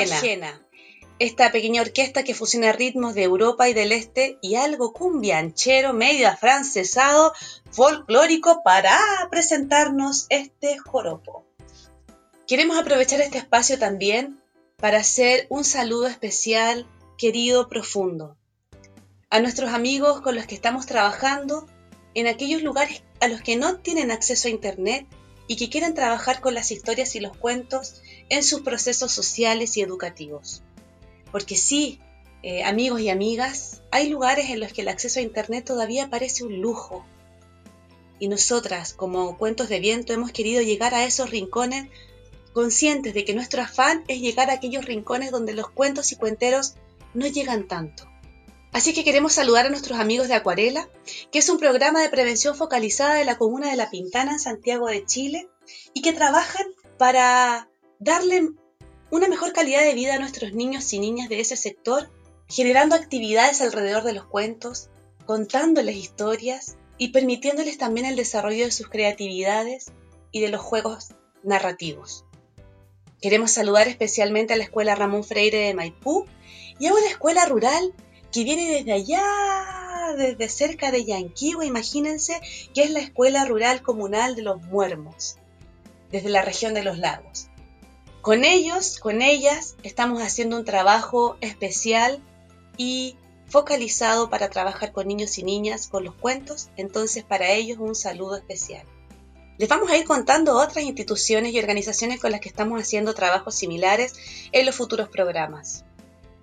Llena, 0.05 0.67
esta 1.19 1.53
pequeña 1.53 1.83
orquesta 1.83 2.25
que 2.25 2.35
fusiona 2.35 2.73
ritmos 2.73 3.15
de 3.15 3.25
Europa 3.25 3.69
y 3.69 3.75
del 3.75 3.93
Este 3.93 4.39
y 4.41 4.55
algo 4.55 4.93
cumbianchero, 4.93 5.93
medio 5.93 6.29
afrancesado, 6.29 7.35
folclórico 7.71 8.63
para 8.65 8.99
presentarnos 9.31 10.27
este 10.31 10.79
joropo. 10.79 11.45
Queremos 12.47 12.79
aprovechar 12.79 13.21
este 13.21 13.39
espacio 13.39 13.79
también 13.79 14.41
para 14.77 14.99
hacer 14.99 15.47
un 15.51 15.65
saludo 15.65 16.07
especial, 16.07 16.87
querido, 17.19 17.69
profundo, 17.69 18.37
a 19.29 19.41
nuestros 19.41 19.75
amigos 19.75 20.23
con 20.23 20.35
los 20.35 20.47
que 20.47 20.55
estamos 20.55 20.87
trabajando 20.87 21.67
en 22.15 22.27
aquellos 22.27 22.63
lugares 22.63 23.03
a 23.21 23.29
los 23.29 23.43
que 23.43 23.57
no 23.57 23.77
tienen 23.77 24.11
acceso 24.11 24.49
a 24.49 24.51
Internet 24.51 25.07
y 25.47 25.57
que 25.57 25.69
quieren 25.69 25.95
trabajar 25.95 26.41
con 26.41 26.55
las 26.55 26.71
historias 26.71 27.15
y 27.15 27.21
los 27.21 27.37
cuentos 27.37 28.01
en 28.31 28.43
sus 28.43 28.63
procesos 28.63 29.13
sociales 29.13 29.77
y 29.77 29.83
educativos. 29.83 30.63
Porque 31.31 31.57
sí, 31.57 32.01
eh, 32.43 32.65
amigos 32.65 33.01
y 33.01 33.11
amigas, 33.11 33.83
hay 33.91 34.09
lugares 34.09 34.49
en 34.49 34.61
los 34.61 34.73
que 34.73 34.81
el 34.81 34.89
acceso 34.89 35.21
a 35.21 35.23
Internet 35.23 35.67
todavía 35.67 36.09
parece 36.09 36.45
un 36.45 36.61
lujo. 36.61 37.05
Y 38.19 38.29
nosotras, 38.29 38.95
como 38.95 39.37
Cuentos 39.37 39.69
de 39.69 39.81
Viento, 39.81 40.13
hemos 40.13 40.33
querido 40.33 40.63
llegar 40.63 40.95
a 40.95 41.05
esos 41.05 41.31
rincones 41.31 41.89
conscientes 42.53 43.15
de 43.15 43.25
que 43.25 43.35
nuestro 43.35 43.63
afán 43.63 44.05
es 44.09 44.21
llegar 44.21 44.51
a 44.51 44.55
aquellos 44.55 44.85
rincones 44.85 45.31
donde 45.31 45.53
los 45.53 45.71
cuentos 45.71 46.13
y 46.13 46.17
cuenteros 46.17 46.75
no 47.15 47.27
llegan 47.27 47.69
tanto. 47.69 48.09
Así 48.73 48.93
que 48.95 49.05
queremos 49.05 49.33
saludar 49.33 49.67
a 49.67 49.71
nuestros 49.71 49.99
amigos 49.99 50.29
de 50.29 50.35
Acuarela, 50.35 50.89
que 51.33 51.41
es 51.41 51.49
un 51.49 51.59
programa 51.59 52.01
de 52.01 52.09
prevención 52.09 52.55
focalizada 52.55 53.15
de 53.15 53.25
la 53.25 53.37
comuna 53.37 53.71
de 53.71 53.77
La 53.77 53.91
Pintana 53.91 54.33
en 54.33 54.39
Santiago 54.39 54.87
de 54.87 55.05
Chile 55.05 55.49
y 55.93 56.03
que 56.03 56.13
trabajan 56.13 56.67
para 56.97 57.70
darle 58.01 58.49
una 59.11 59.29
mejor 59.29 59.53
calidad 59.53 59.83
de 59.83 59.95
vida 59.95 60.15
a 60.15 60.19
nuestros 60.19 60.55
niños 60.55 60.93
y 60.93 60.99
niñas 60.99 61.29
de 61.29 61.41
ese 61.41 61.57
sector, 61.57 62.11
generando 62.49 62.97
actividades 62.97 63.61
alrededor 63.61 64.03
de 64.03 64.15
los 64.15 64.25
cuentos, 64.25 64.89
contándoles 65.27 65.97
historias 65.97 66.77
y 66.97 67.09
permitiéndoles 67.09 67.79
también 67.79 68.07
el 68.07 68.17
desarrollo 68.17 68.65
de 68.65 68.73
sus 68.73 68.89
creatividades 68.89 69.93
y 70.33 70.41
de 70.41 70.49
los 70.49 70.63
juegos 70.63 71.09
narrativos. 71.43 72.25
Queremos 73.21 73.51
saludar 73.51 73.87
especialmente 73.87 74.55
a 74.55 74.57
la 74.57 74.65
Escuela 74.65 74.95
Ramón 74.95 75.23
Freire 75.23 75.59
de 75.59 75.75
Maipú 75.75 76.25
y 76.79 76.87
a 76.87 76.95
una 76.95 77.07
escuela 77.07 77.45
rural 77.45 77.93
que 78.33 78.45
viene 78.45 78.71
desde 78.71 78.93
allá, 78.93 80.15
desde 80.17 80.49
cerca 80.49 80.91
de 80.91 81.05
Yanquihue, 81.05 81.67
imagínense, 81.67 82.41
que 82.75 82.83
es 82.83 82.91
la 82.91 83.01
Escuela 83.01 83.45
Rural 83.45 83.83
Comunal 83.83 84.37
de 84.37 84.43
los 84.43 84.63
Muermos, 84.63 85.37
desde 86.11 86.31
la 86.31 86.43
región 86.43 86.73
de 86.73 86.83
los 86.83 86.97
lagos. 86.97 87.50
Con 88.23 88.45
ellos, 88.45 88.99
con 88.99 89.23
ellas, 89.23 89.77
estamos 89.83 90.23
haciendo 90.23 90.59
un 90.59 90.65
trabajo 90.65 91.37
especial 91.41 92.23
y 92.77 93.17
focalizado 93.47 94.29
para 94.29 94.51
trabajar 94.51 94.93
con 94.93 95.09
niños 95.09 95.39
y 95.39 95.43
niñas 95.43 95.89
con 95.89 96.05
los 96.05 96.15
cuentos, 96.15 96.69
entonces 96.77 97.25
para 97.25 97.51
ellos 97.51 97.79
un 97.81 97.95
saludo 97.95 98.37
especial. 98.37 98.87
Les 99.59 99.69
vamos 99.69 99.91
a 99.91 99.97
ir 99.97 100.05
contando 100.05 100.57
otras 100.59 100.85
instituciones 100.85 101.53
y 101.53 101.59
organizaciones 101.59 102.21
con 102.21 102.31
las 102.31 102.41
que 102.41 102.49
estamos 102.49 102.81
haciendo 102.81 103.15
trabajos 103.15 103.55
similares 103.55 104.15
en 104.53 104.67
los 104.67 104.75
futuros 104.75 105.09
programas. 105.09 105.85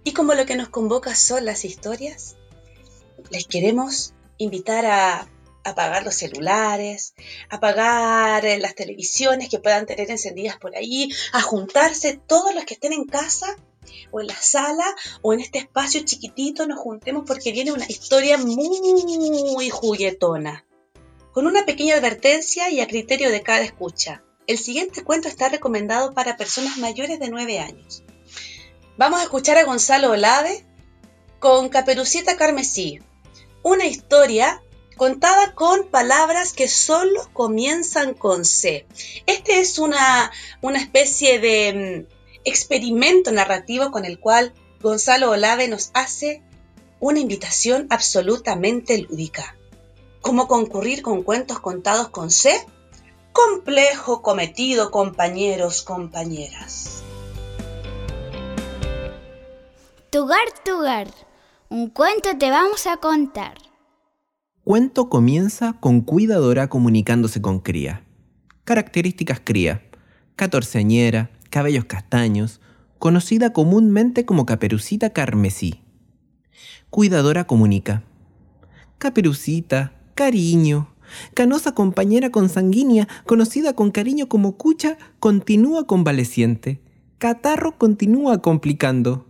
Y 0.04 0.14
como 0.14 0.34
lo 0.34 0.46
que 0.46 0.56
nos 0.56 0.70
convoca 0.70 1.16
son 1.16 1.46
las 1.46 1.64
historias, 1.64 2.38
les 3.30 3.46
queremos 3.46 4.14
invitar 4.38 4.86
a 4.86 5.28
apagar 5.68 6.04
los 6.04 6.16
celulares, 6.16 7.14
apagar 7.50 8.46
eh, 8.46 8.58
las 8.58 8.74
televisiones 8.74 9.50
que 9.50 9.60
puedan 9.60 9.86
tener 9.86 10.10
encendidas 10.10 10.58
por 10.58 10.76
ahí, 10.76 11.12
a 11.34 11.42
juntarse 11.42 12.20
todos 12.26 12.56
los 12.56 12.64
que 12.64 12.76
estén 12.76 12.94
en 12.94 13.06
casa 13.06 13.56
o 14.12 14.22
en 14.22 14.28
la 14.28 14.36
sala 14.36 14.86
o 15.22 15.34
en 15.34 15.42
este 15.42 15.60
espacio 15.60 16.02
chiquitito, 16.06 16.68
nos 16.68 16.80
juntemos 16.80 17.26
porque 17.28 17.52
viene 17.52 17.74
una 17.74 17.86
historia 17.88 18.38
muy 18.38 19.70
juguetona, 19.70 20.66
con 21.34 21.48
una 21.48 21.66
pequeña 21.66 21.96
advertencia 21.96 22.70
y 22.70 22.80
a 22.80 22.88
criterio 22.88 23.30
de 23.30 23.42
cada 23.42 23.62
escucha. 23.62 24.24
El 24.48 24.58
siguiente 24.58 25.04
cuento 25.04 25.28
está 25.28 25.50
recomendado 25.50 26.14
para 26.14 26.38
personas 26.38 26.78
mayores 26.78 27.20
de 27.20 27.30
9 27.30 27.60
años. 27.60 28.04
Vamos 28.98 29.20
a 29.20 29.24
escuchar 29.24 29.58
a 29.58 29.66
Gonzalo 29.66 30.12
Olave 30.12 30.66
con 31.40 31.68
Caperucita 31.68 32.38
Carmesí, 32.38 33.02
una 33.64 33.86
historia 33.86 34.62
contada 34.98 35.54
con 35.54 35.88
palabras 35.88 36.52
que 36.54 36.68
solo 36.68 37.30
comienzan 37.32 38.14
con 38.14 38.44
C. 38.44 38.86
Este 39.26 39.60
es 39.60 39.80
una, 39.80 40.32
una 40.62 40.80
especie 40.80 41.40
de 41.40 42.06
mm, 42.08 42.14
experimento 42.44 43.32
narrativo 43.32 43.92
con 43.92 44.04
el 44.06 44.20
cual 44.20 44.54
Gonzalo 44.82 45.32
Olave 45.32 45.68
nos 45.68 45.92
hace 45.94 46.42
una 47.00 47.20
invitación 47.20 47.88
absolutamente 47.90 48.98
lúdica. 48.98 49.56
¿Cómo 50.22 50.48
concurrir 50.48 51.02
con 51.04 51.24
cuentos 51.24 51.60
contados 51.60 52.10
con 52.10 52.32
C? 52.32 52.54
Complejo 53.32 54.22
cometido, 54.22 54.92
compañeros, 54.92 55.84
compañeras. 55.84 57.04
Tugar, 60.10 60.48
tugar, 60.66 61.08
un 61.70 61.90
cuento 61.90 62.36
te 62.38 62.50
vamos 62.50 62.88
a 62.88 62.98
contar. 62.98 63.67
Cuento 64.68 65.08
comienza 65.08 65.78
con 65.80 66.02
cuidadora 66.02 66.68
comunicándose 66.68 67.42
con 67.42 67.62
cría. 67.62 68.04
Características 68.66 69.40
cría. 69.42 69.82
Catorceañera, 70.36 71.32
cabellos 71.50 71.86
castaños, 71.86 72.60
conocida 73.00 73.54
comúnmente 73.54 74.26
como 74.26 74.46
caperucita 74.46 75.12
carmesí. 75.12 75.80
Cuidadora 76.90 77.48
comunica. 77.48 78.04
Caperucita, 78.98 79.94
cariño. 80.16 80.90
Canosa 81.34 81.74
compañera 81.74 82.30
consanguínea, 82.30 83.08
conocida 83.26 83.72
con 83.72 83.92
cariño 83.92 84.28
como 84.28 84.58
cucha, 84.58 84.98
continúa 85.22 85.88
convaleciente. 85.88 86.82
Catarro 87.20 87.78
continúa 87.78 88.42
complicando. 88.42 89.28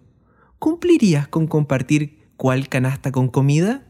¿cumplirías 0.57 1.27
con 1.27 1.45
compartir 1.45 2.25
cuál 2.37 2.69
canasta 2.69 3.11
con 3.11 3.27
comida? 3.27 3.86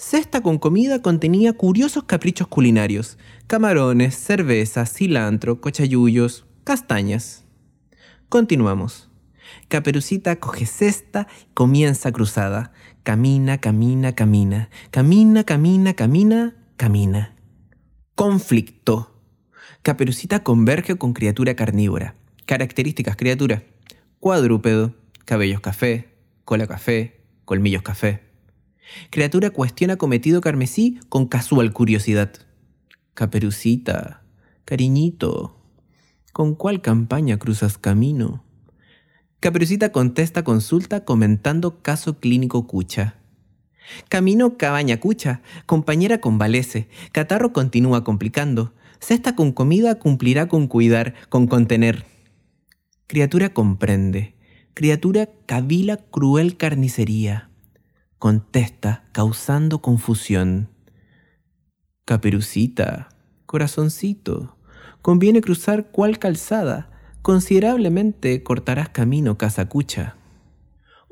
Cesta 0.00 0.42
con 0.42 0.58
comida 0.58 1.02
contenía 1.02 1.54
curiosos 1.54 2.04
caprichos 2.04 2.46
culinarios, 2.46 3.18
camarones, 3.48 4.14
cerveza, 4.14 4.86
cilantro, 4.86 5.60
cochayullos, 5.60 6.46
castañas. 6.62 7.44
Continuamos. 8.28 9.10
Caperucita 9.66 10.36
coge 10.36 10.66
cesta 10.66 11.26
y 11.42 11.52
comienza 11.52 12.12
cruzada. 12.12 12.72
Camina, 13.02 13.58
camina, 13.58 14.14
camina. 14.14 14.70
Camina, 14.92 15.42
camina, 15.42 15.94
camina, 15.94 16.54
camina. 16.76 17.34
Conflicto. 18.14 19.20
Caperucita 19.82 20.44
converge 20.44 20.94
con 20.96 21.12
criatura 21.12 21.56
carnívora. 21.56 22.14
Características 22.46 23.16
criatura. 23.16 23.64
Cuadrúpedo 24.20 24.94
cabellos 25.24 25.60
café, 25.60 26.14
cola 26.44 26.68
café, 26.68 27.20
colmillos 27.44 27.82
café. 27.82 28.27
Criatura 29.10 29.50
cuestiona 29.50 29.96
cometido 29.96 30.40
carmesí 30.40 31.00
con 31.08 31.26
casual 31.26 31.72
curiosidad. 31.72 32.32
Caperucita, 33.14 34.22
cariñito, 34.64 35.56
¿con 36.32 36.54
cuál 36.54 36.80
campaña 36.80 37.38
cruzas 37.38 37.78
camino? 37.78 38.44
Caperucita 39.40 39.92
contesta 39.92 40.42
consulta 40.42 41.04
comentando 41.04 41.82
caso 41.82 42.18
clínico 42.18 42.66
cucha. 42.66 43.16
Camino 44.08 44.58
cabaña 44.58 45.00
cucha, 45.00 45.42
compañera 45.66 46.20
convalece, 46.20 46.88
catarro 47.12 47.52
continúa 47.52 48.04
complicando, 48.04 48.74
cesta 49.00 49.34
con 49.34 49.52
comida 49.52 49.98
cumplirá 49.98 50.48
con 50.48 50.66
cuidar, 50.66 51.14
con 51.28 51.46
contener. 51.46 52.04
Criatura 53.06 53.54
comprende, 53.54 54.34
criatura 54.74 55.28
cavila 55.46 55.96
cruel 55.96 56.56
carnicería. 56.56 57.47
Contesta, 58.18 59.04
causando 59.12 59.80
confusión. 59.80 60.70
Caperucita, 62.04 63.10
corazoncito, 63.46 64.56
conviene 65.02 65.40
cruzar 65.40 65.92
cual 65.92 66.18
calzada, 66.18 66.90
considerablemente 67.22 68.42
cortarás 68.42 68.88
camino 68.88 69.38
casacucha. 69.38 70.16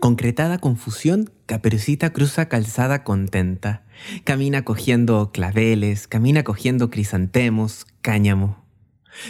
Concretada 0.01 0.59
confusión, 0.59 1.31
Caperucita 1.47 2.13
cruza 2.13 2.49
calzada 2.49 3.05
contenta. 3.05 3.85
Camina 4.25 4.65
cogiendo 4.65 5.31
claveles, 5.31 6.09
camina 6.09 6.43
cogiendo 6.43 6.91
crisantemos, 6.91 7.87
cáñamo. 8.03 8.65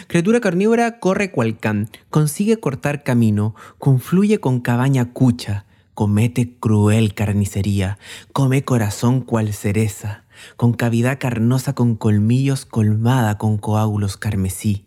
Criatura 0.07 0.41
carnívora 0.41 0.99
corre 0.99 1.29
cual 1.29 1.59
can, 1.59 1.89
consigue 2.09 2.59
cortar 2.59 3.03
camino, 3.03 3.53
confluye 3.77 4.39
con 4.39 4.61
cabaña 4.61 5.13
cucha, 5.13 5.66
comete 5.97 6.59
cruel 6.59 7.15
carnicería, 7.15 7.97
come 8.31 8.63
corazón 8.63 9.21
cual 9.21 9.51
cereza, 9.51 10.25
con 10.55 10.73
cavidad 10.73 11.17
carnosa 11.17 11.73
con 11.73 11.95
colmillos 11.95 12.67
colmada 12.67 13.39
con 13.39 13.57
coágulos 13.57 14.15
carmesí. 14.15 14.85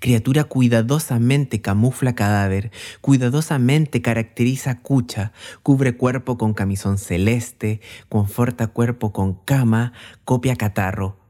Criatura 0.00 0.42
cuidadosamente 0.42 1.60
camufla 1.60 2.16
cadáver, 2.16 2.72
cuidadosamente 3.00 4.02
caracteriza 4.02 4.82
cucha, 4.82 5.30
cubre 5.62 5.96
cuerpo 5.96 6.36
con 6.36 6.54
camisón 6.54 6.98
celeste, 6.98 7.80
conforta 8.08 8.66
cuerpo 8.66 9.12
con 9.12 9.34
cama, 9.34 9.92
copia 10.24 10.56
catarro. 10.56 11.20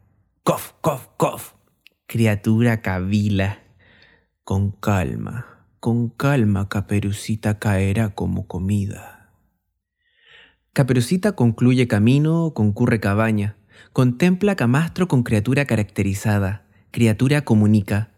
Cof, 0.42 0.72
cof, 0.80 1.08
cof. 1.18 1.52
Criatura 2.06 2.80
cavila. 2.80 3.58
Con 4.42 4.70
calma, 4.70 5.55
con 5.86 6.08
calma, 6.08 6.68
caperucita 6.68 7.60
caerá 7.60 8.12
como 8.12 8.48
comida. 8.48 9.30
Caperucita 10.72 11.36
concluye 11.36 11.86
camino, 11.86 12.54
concurre 12.56 12.98
cabaña, 12.98 13.56
contempla 13.92 14.56
camastro 14.56 15.06
con 15.06 15.22
criatura 15.22 15.64
caracterizada, 15.64 16.66
criatura 16.90 17.42
comunica, 17.42 18.10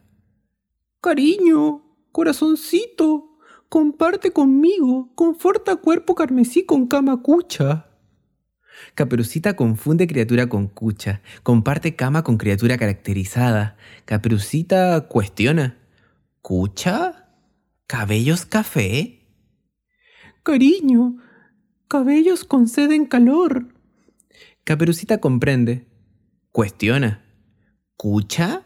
Cariño, 1.02 1.83
corazoncito, 2.11 3.37
comparte 3.68 4.33
conmigo, 4.33 5.12
conforta 5.14 5.76
cuerpo 5.76 6.14
carmesí 6.14 6.64
con 6.64 6.87
cama 6.87 7.20
cucha. 7.20 7.90
Caperucita 8.94 9.57
confunde 9.57 10.07
criatura 10.07 10.48
con 10.48 10.68
cucha, 10.68 11.20
comparte 11.42 11.94
cama 11.96 12.24
con 12.24 12.38
criatura 12.38 12.78
caracterizada. 12.78 13.76
Caperucita 14.07 15.07
cuestiona. 15.07 15.76
¿Cucha? 16.40 17.27
¿Cabellos 17.88 18.44
café? 18.44 19.27
Cariño, 20.42 21.16
cabellos 21.88 22.44
conceden 22.44 23.07
calor. 23.07 23.74
Caperucita 24.64 25.22
comprende. 25.22 25.87
Cuestiona. 26.53 27.24
¿Cucha? 27.96 28.62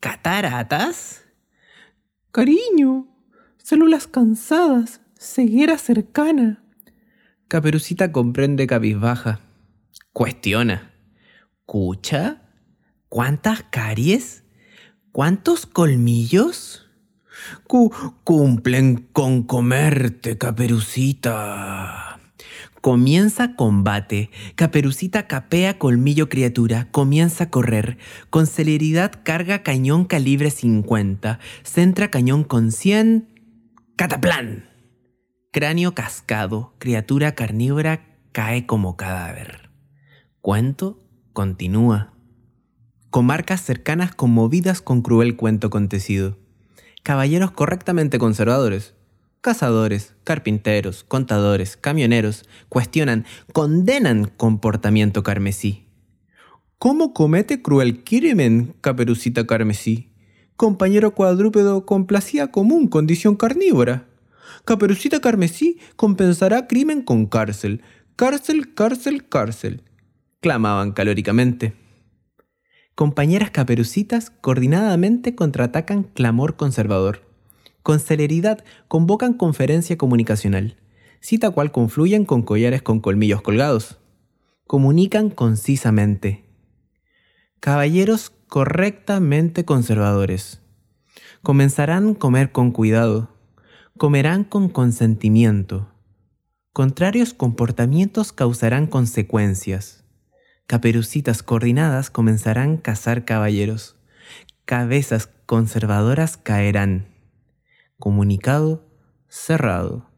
¿Cataratas? 0.00 1.26
Cariño, 2.32 3.08
células 3.58 4.06
cansadas, 4.06 5.02
ceguera 5.18 5.76
cercana. 5.76 6.64
Caperucita 7.48 8.10
comprende 8.10 8.66
cabizbaja. 8.66 9.40
Cuestiona. 10.14 10.94
¿Cucha? 11.66 12.40
¿Cuántas 13.10 13.64
caries? 13.64 14.44
¿Cuántos 15.12 15.66
colmillos? 15.66 16.85
Cumplen 18.24 19.08
con 19.12 19.42
comerte, 19.42 20.38
caperucita. 20.38 22.16
Comienza 22.86 23.56
combate. 23.56 24.30
Caperucita 24.54 25.26
capea 25.26 25.76
colmillo 25.76 26.28
criatura. 26.28 26.86
Comienza 26.92 27.44
a 27.44 27.50
correr. 27.50 27.98
Con 28.30 28.46
celeridad 28.46 29.10
carga 29.24 29.64
cañón 29.64 30.04
calibre 30.04 30.52
50. 30.52 31.40
Centra 31.64 32.12
cañón 32.12 32.44
con 32.44 32.70
100. 32.70 33.28
Cataplan. 33.96 34.68
Cráneo 35.50 35.96
cascado. 35.96 36.74
Criatura 36.78 37.34
carnívora 37.34 38.06
cae 38.30 38.66
como 38.66 38.96
cadáver. 38.96 39.70
Cuento 40.40 41.02
continúa. 41.32 42.12
Comarcas 43.10 43.62
cercanas 43.62 44.14
conmovidas 44.14 44.80
con 44.80 45.02
cruel 45.02 45.34
cuento 45.34 45.66
acontecido. 45.66 46.38
Caballeros 47.06 47.52
correctamente 47.52 48.18
conservadores 48.18 48.94
Cazadores, 49.40 50.16
carpinteros, 50.24 51.04
contadores, 51.04 51.76
camioneros 51.76 52.48
cuestionan, 52.68 53.24
condenan 53.52 54.24
comportamiento 54.36 55.22
carmesí. 55.22 55.86
¿Cómo 56.78 57.14
comete 57.14 57.62
cruel 57.62 58.02
crimen, 58.02 58.74
caperucita 58.80 59.46
carmesí? 59.46 60.10
Compañero 60.56 61.14
cuadrúpedo 61.14 61.86
complacía 61.86 62.50
común 62.50 62.88
condición 62.88 63.36
carnívora. 63.36 64.08
Caperucita 64.64 65.20
carmesí 65.20 65.78
compensará 65.94 66.66
crimen 66.66 67.02
con 67.02 67.26
cárcel. 67.26 67.82
Cárcel, 68.16 68.74
cárcel, 68.74 69.28
cárcel. 69.28 69.84
clamaban 70.40 70.90
calóricamente. 70.90 71.85
Compañeras 72.96 73.50
caperucitas 73.52 74.30
coordinadamente 74.30 75.36
contraatacan 75.36 76.02
clamor 76.02 76.56
conservador 76.56 77.26
con 77.86 78.00
celeridad 78.00 78.64
convocan 78.88 79.32
conferencia 79.34 79.96
comunicacional, 79.96 80.76
cita 81.20 81.50
cual 81.50 81.70
confluyen 81.70 82.24
con 82.24 82.42
collares 82.42 82.82
con 82.82 82.98
colmillos 82.98 83.42
colgados. 83.42 83.98
Comunican 84.66 85.30
concisamente. 85.30 86.44
Caballeros 87.60 88.32
correctamente 88.48 89.64
conservadores. 89.64 90.60
Comenzarán 91.44 92.10
a 92.10 92.14
comer 92.14 92.50
con 92.50 92.72
cuidado. 92.72 93.30
Comerán 93.96 94.42
con 94.42 94.68
consentimiento. 94.68 95.88
Contrarios 96.72 97.34
comportamientos 97.34 98.32
causarán 98.32 98.88
consecuencias. 98.88 100.05
Caperucitas 100.66 101.44
coordinadas 101.44 102.10
comenzarán 102.10 102.78
a 102.78 102.82
cazar 102.82 103.24
caballeros. 103.24 103.94
Cabezas 104.64 105.28
conservadoras 105.46 106.36
caerán. 106.36 107.06
Comunicado 108.00 108.84
cerrado. 109.28 110.10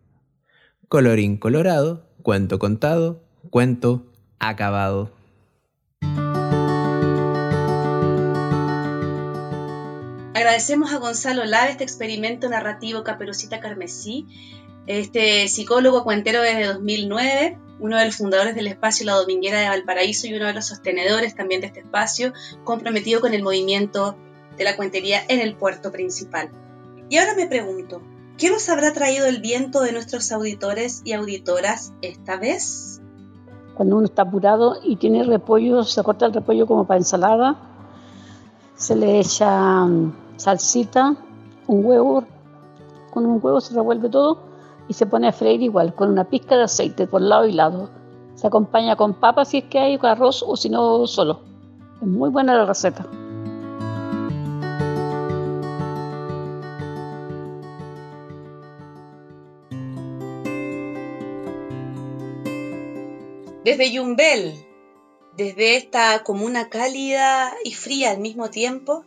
Colorín 0.89 1.37
colorado, 1.37 2.09
cuento 2.23 2.59
contado, 2.59 3.29
cuento 3.51 4.11
acabado. 4.39 5.13
Agradecemos 10.33 10.95
a 10.95 10.99
Gonzalo 10.99 11.45
Lave 11.45 11.73
este 11.73 11.85
experimento 11.85 12.49
narrativo 12.49 13.05
Caperucita 13.05 13.61
Carmesí, 13.61 14.27
este 14.89 15.47
psicólogo 15.49 16.03
cuentero 16.03 16.41
desde 16.41 16.67
2009, 16.67 17.59
uno 17.79 17.99
de 17.99 18.07
los 18.07 18.17
fundadores 18.17 18.55
del 18.55 18.69
espacio 18.69 19.05
La 19.05 19.17
Dominguera 19.17 19.61
de 19.61 19.69
Valparaíso 19.69 20.27
y 20.27 20.35
uno 20.35 20.47
de 20.47 20.55
los 20.55 20.67
sostenedores 20.67 21.35
también 21.35 21.61
de 21.61 21.67
este 21.67 21.81
espacio, 21.81 22.33
comprometido 22.65 23.21
con 23.21 23.35
el 23.35 23.43
movimiento 23.43 24.17
de 24.57 24.65
la 24.65 24.77
cuentería 24.77 25.21
en 25.29 25.41
el 25.41 25.55
puerto 25.55 25.93
principal. 25.93 26.49
Y 27.11 27.19
ahora 27.19 27.35
me 27.35 27.47
pregunto, 27.47 28.01
¿qué 28.39 28.49
nos 28.49 28.67
habrá 28.71 28.95
traído 28.95 29.27
el 29.27 29.43
viento 29.43 29.83
de 29.83 29.93
nuestros 29.93 30.33
auditores 30.33 31.03
y 31.05 31.13
auditoras 31.13 31.93
esta 32.01 32.39
vez? 32.39 33.03
Cuando 33.75 33.97
uno 33.97 34.07
está 34.07 34.23
apurado 34.23 34.79
y 34.83 34.97
tiene 34.97 35.23
repollo, 35.23 35.85
se 35.85 36.03
corta 36.03 36.25
el 36.25 36.33
repollo 36.33 36.67
como 36.67 36.87
para 36.87 36.97
ensalada, 36.97 37.59
se 38.75 38.97
le 38.97 39.21
echa 39.21 39.85
mm, 39.85 40.39
salsita, 40.39 41.15
un 41.67 41.85
huevo, 41.85 42.25
con 43.11 43.27
un 43.27 43.39
huevo 43.43 43.61
se 43.61 43.75
revuelve 43.75 44.09
todo 44.09 44.48
y 44.89 44.95
se 44.95 45.07
pone 45.07 45.29
a 45.29 45.33
freír 45.33 45.63
igual, 45.63 45.95
con 45.95 46.11
una 46.11 46.29
pizca 46.29 46.57
de 46.57 46.65
aceite 46.65 47.07
por 47.07 47.21
lado 47.21 47.47
y 47.47 47.53
lado. 47.53 47.91
Se 48.35 48.47
acompaña 48.47 48.97
con 48.97 49.15
papas 49.15 49.51
si 49.51 49.59
es 49.59 49.65
que 49.65 49.79
hay, 49.79 49.99
con 49.99 50.11
arroz 50.11 50.43
o 50.47 50.57
si 50.57 50.71
no 50.71 51.07
solo. 51.07 51.43
Es 52.01 52.09
muy 52.09 52.31
buena 52.31 52.55
la 52.55 52.65
receta. 52.65 53.07
Desde 63.65 63.93
Yumbel, 63.93 64.55
desde 65.37 65.77
esta 65.77 66.23
comuna 66.25 66.71
cálida 66.71 67.53
y 67.65 67.75
fría 67.75 68.13
al 68.13 68.19
mismo 68.19 68.49
tiempo, 68.49 69.05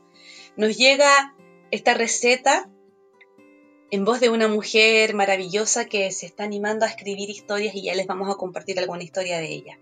nos 0.55 0.77
llega 0.77 1.35
esta 1.71 1.95
receta 1.95 2.69
en 3.91 4.05
voz 4.05 4.21
de 4.21 4.29
una 4.29 4.47
mujer 4.47 5.13
maravillosa 5.13 5.83
que 5.85 6.09
se 6.11 6.25
está 6.25 6.45
animando 6.45 6.85
a 6.85 6.89
escribir 6.89 7.29
historias 7.29 7.75
y 7.75 7.83
ya 7.83 7.93
les 7.93 8.07
vamos 8.07 8.33
a 8.33 8.37
compartir 8.37 8.79
alguna 8.79 9.03
historia 9.03 9.37
de 9.39 9.51
ella. 9.51 9.79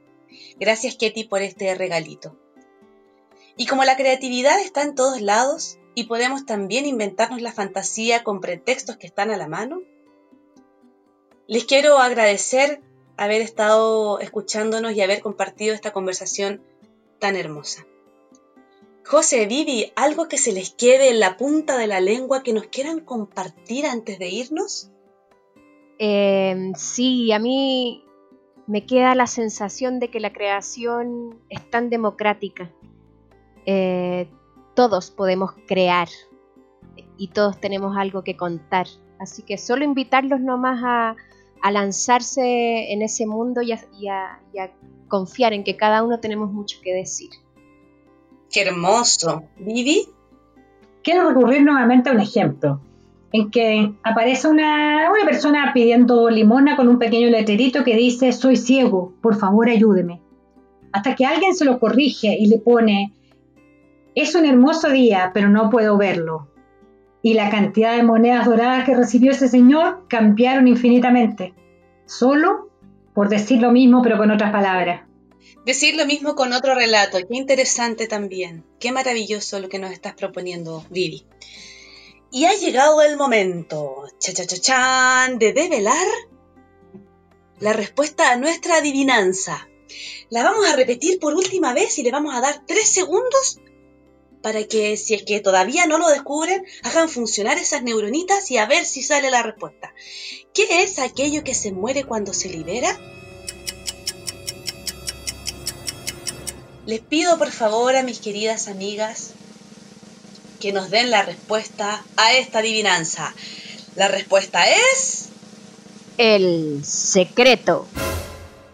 Gracias 0.59 0.95
Ketty 0.95 1.25
por 1.25 1.43
este 1.43 1.73
regalito. 1.75 2.35
Y 3.55 3.67
como 3.67 3.83
la 3.83 3.95
creatividad 3.95 4.59
está 4.59 4.81
en 4.81 4.95
todos 4.95 5.21
lados 5.21 5.77
y 5.93 6.05
podemos 6.05 6.47
también 6.47 6.87
inventarnos 6.87 7.41
la 7.41 7.53
fantasía 7.53 8.23
con 8.23 8.41
pretextos 8.41 8.97
que 8.97 9.05
están 9.05 9.29
a 9.29 9.37
la 9.37 9.47
mano, 9.47 9.81
les 11.45 11.65
quiero 11.65 11.99
agradecer 11.99 12.81
haber 13.15 13.41
estado 13.41 14.19
escuchándonos 14.19 14.93
y 14.93 15.01
haber 15.01 15.21
compartido 15.21 15.75
esta 15.75 15.93
conversación 15.93 16.63
tan 17.19 17.35
hermosa. 17.35 17.85
José, 19.05 19.45
Vivi, 19.47 19.91
¿algo 19.95 20.27
que 20.27 20.37
se 20.37 20.51
les 20.51 20.71
quede 20.71 21.09
en 21.09 21.19
la 21.19 21.37
punta 21.37 21.77
de 21.77 21.87
la 21.87 21.99
lengua 21.99 22.43
que 22.43 22.53
nos 22.53 22.67
quieran 22.67 22.99
compartir 22.99 23.85
antes 23.85 24.19
de 24.19 24.29
irnos? 24.29 24.91
Em, 25.97 26.73
sí, 26.75 27.31
a 27.31 27.39
mí 27.39 28.05
me 28.67 28.85
queda 28.85 29.15
la 29.15 29.27
sensación 29.27 29.99
de 29.99 30.09
que 30.09 30.19
la 30.19 30.31
creación 30.31 31.39
es 31.49 31.69
tan 31.69 31.89
democrática. 31.89 32.71
Eh, 33.65 34.29
todos 34.75 35.11
podemos 35.11 35.51
crear 35.67 36.07
y 37.17 37.29
todos 37.29 37.59
tenemos 37.59 37.97
algo 37.97 38.23
que 38.23 38.37
contar. 38.37 38.87
Así 39.19 39.41
que 39.41 39.57
solo 39.57 39.83
invitarlos 39.83 40.39
nomás 40.39 40.81
a, 40.83 41.15
a 41.61 41.71
lanzarse 41.71 42.93
en 42.93 43.01
ese 43.01 43.25
mundo 43.25 43.61
y 43.61 43.73
a, 43.73 44.39
confiar 45.07 45.53
en 45.53 45.63
que 45.63 45.75
cada 45.75 46.03
uno 46.03 46.19
tenemos 46.19 46.51
mucho 46.51 46.79
que 46.83 46.93
decir. 46.93 47.31
Qué 48.51 48.61
hermoso. 48.61 49.43
Vivi. 49.57 50.07
quiero 51.03 51.29
recurrir 51.29 51.63
nuevamente 51.63 52.09
a 52.09 52.13
un 52.13 52.19
ejemplo 52.19 52.81
en 53.31 53.51
que 53.51 53.93
aparece 54.03 54.47
una, 54.47 55.09
una 55.11 55.25
persona 55.25 55.71
pidiendo 55.73 56.29
limona 56.29 56.75
con 56.75 56.87
un 56.87 56.97
pequeño 56.97 57.29
letrerito 57.29 57.83
que 57.83 57.95
dice, 57.95 58.31
soy 58.33 58.55
ciego, 58.55 59.13
por 59.21 59.35
favor 59.35 59.69
ayúdeme. 59.69 60.21
Hasta 60.91 61.15
que 61.15 61.25
alguien 61.25 61.53
se 61.53 61.65
lo 61.65 61.79
corrige 61.79 62.35
y 62.39 62.47
le 62.47 62.57
pone, 62.57 63.13
es 64.15 64.33
un 64.33 64.45
hermoso 64.45 64.89
día, 64.89 65.29
pero 65.33 65.49
no 65.49 65.69
puedo 65.69 65.97
verlo. 65.97 66.47
Y 67.21 67.35
la 67.35 67.49
cantidad 67.51 67.95
de 67.95 68.03
monedas 68.03 68.45
doradas 68.45 68.85
que 68.85 68.95
recibió 68.95 69.31
ese 69.31 69.47
señor 69.47 70.05
cambiaron 70.07 70.67
infinitamente, 70.67 71.53
solo 72.05 72.69
por 73.13 73.29
decir 73.29 73.61
lo 73.61 73.71
mismo 73.71 74.01
pero 74.01 74.17
con 74.17 74.31
otras 74.31 74.51
palabras. 74.51 75.01
Decir 75.65 75.95
lo 75.95 76.05
mismo 76.05 76.35
con 76.35 76.53
otro 76.53 76.75
relato, 76.75 77.17
qué 77.17 77.35
interesante 77.35 78.07
también, 78.07 78.65
qué 78.79 78.91
maravilloso 78.91 79.59
lo 79.59 79.69
que 79.69 79.79
nos 79.79 79.91
estás 79.91 80.15
proponiendo, 80.15 80.85
Vivi. 80.89 81.25
Y 82.31 82.45
ha 82.45 82.55
llegado 82.55 83.01
el 83.01 83.17
momento, 83.17 84.05
cha 84.19 84.33
cha 84.33 84.45
cha 84.45 84.57
chan, 84.57 85.39
de 85.39 85.53
develar 85.53 86.07
la 87.59 87.73
respuesta 87.73 88.31
a 88.31 88.37
nuestra 88.37 88.77
adivinanza. 88.77 89.67
La 90.29 90.43
vamos 90.43 90.67
a 90.67 90.75
repetir 90.75 91.19
por 91.19 91.33
última 91.33 91.73
vez 91.73 91.97
y 91.97 92.03
le 92.03 92.11
vamos 92.11 92.35
a 92.35 92.41
dar 92.41 92.65
tres 92.65 92.89
segundos 92.89 93.59
para 94.41 94.63
que, 94.63 94.95
si 94.95 95.15
es 95.15 95.23
que 95.23 95.39
todavía 95.39 95.85
no 95.85 95.97
lo 95.97 96.07
descubren, 96.09 96.65
hagan 96.83 97.09
funcionar 97.09 97.57
esas 97.57 97.83
neuronitas 97.83 98.49
y 98.51 98.57
a 98.57 98.65
ver 98.65 98.85
si 98.85 99.01
sale 99.01 99.29
la 99.29 99.43
respuesta. 99.43 99.93
¿Qué 100.53 100.83
es 100.83 100.99
aquello 100.99 101.43
que 101.43 101.55
se 101.55 101.71
muere 101.71 102.03
cuando 102.05 102.33
se 102.33 102.49
libera? 102.49 102.97
Les 106.89 107.01
pido 107.01 107.37
por 107.37 107.51
favor 107.51 107.95
a 107.95 108.01
mis 108.01 108.17
queridas 108.17 108.67
amigas 108.67 109.33
que 110.59 110.73
nos 110.73 110.89
den 110.89 111.11
la 111.11 111.21
respuesta 111.21 112.03
a 112.17 112.33
esta 112.33 112.59
adivinanza. 112.59 113.31
La 113.95 114.07
respuesta 114.07 114.67
es... 114.67 115.29
El 116.17 116.83
secreto. 116.83 117.85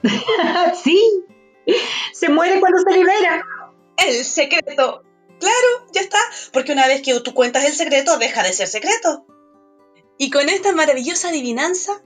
sí, 0.86 1.26
se 2.14 2.30
muere 2.30 2.62
cuando 2.62 2.78
se 2.90 2.98
libera. 2.98 3.46
El 3.98 4.24
secreto. 4.24 5.04
Claro, 5.38 5.68
ya 5.92 6.00
está, 6.00 6.20
porque 6.54 6.72
una 6.72 6.88
vez 6.88 7.02
que 7.02 7.20
tú 7.20 7.34
cuentas 7.34 7.66
el 7.66 7.76
secreto, 7.76 8.18
deja 8.18 8.44
de 8.44 8.54
ser 8.54 8.70
secreto. 8.70 9.26
Y 10.18 10.30
con 10.30 10.48
esta 10.48 10.72
maravillosa 10.72 11.28
adivinanza, 11.28 12.02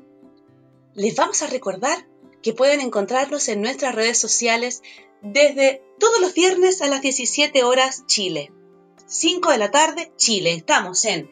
les 0.95 1.15
vamos 1.15 1.43
a 1.43 1.47
recordar 1.47 2.07
que 2.41 2.53
pueden 2.53 2.81
encontrarnos 2.81 3.47
en 3.47 3.61
nuestras 3.61 3.93
redes 3.93 4.17
sociales 4.17 4.81
desde 5.21 5.83
todos 5.99 6.21
los 6.21 6.33
viernes 6.33 6.81
a 6.81 6.87
las 6.87 7.01
17 7.01 7.63
horas 7.63 8.05
Chile. 8.05 8.51
5 9.07 9.51
de 9.51 9.57
la 9.57 9.71
tarde 9.71 10.11
Chile. 10.15 10.53
Estamos 10.53 11.03
en 11.05 11.31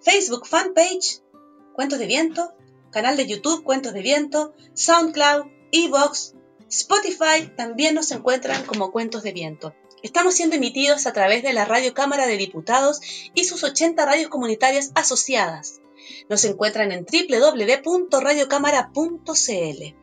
Facebook 0.00 0.46
fanpage 0.46 1.20
Cuentos 1.74 1.98
de 1.98 2.06
Viento, 2.06 2.54
canal 2.90 3.16
de 3.16 3.26
YouTube 3.26 3.62
Cuentos 3.62 3.92
de 3.92 4.02
Viento, 4.02 4.54
SoundCloud, 4.74 5.46
Evox, 5.72 6.34
Spotify 6.68 7.50
también 7.56 7.94
nos 7.94 8.10
encuentran 8.12 8.64
como 8.64 8.92
Cuentos 8.92 9.22
de 9.22 9.32
Viento. 9.32 9.74
Estamos 10.02 10.34
siendo 10.34 10.56
emitidos 10.56 11.06
a 11.06 11.12
través 11.12 11.42
de 11.42 11.52
la 11.52 11.64
Radio 11.64 11.94
Cámara 11.94 12.26
de 12.26 12.36
Diputados 12.36 13.00
y 13.34 13.44
sus 13.44 13.64
80 13.64 14.06
radios 14.06 14.30
comunitarias 14.30 14.92
asociadas. 14.94 15.80
Nos 16.28 16.44
encuentran 16.44 16.92
en 16.92 17.04
www.radiocámara.cl. 17.04 19.96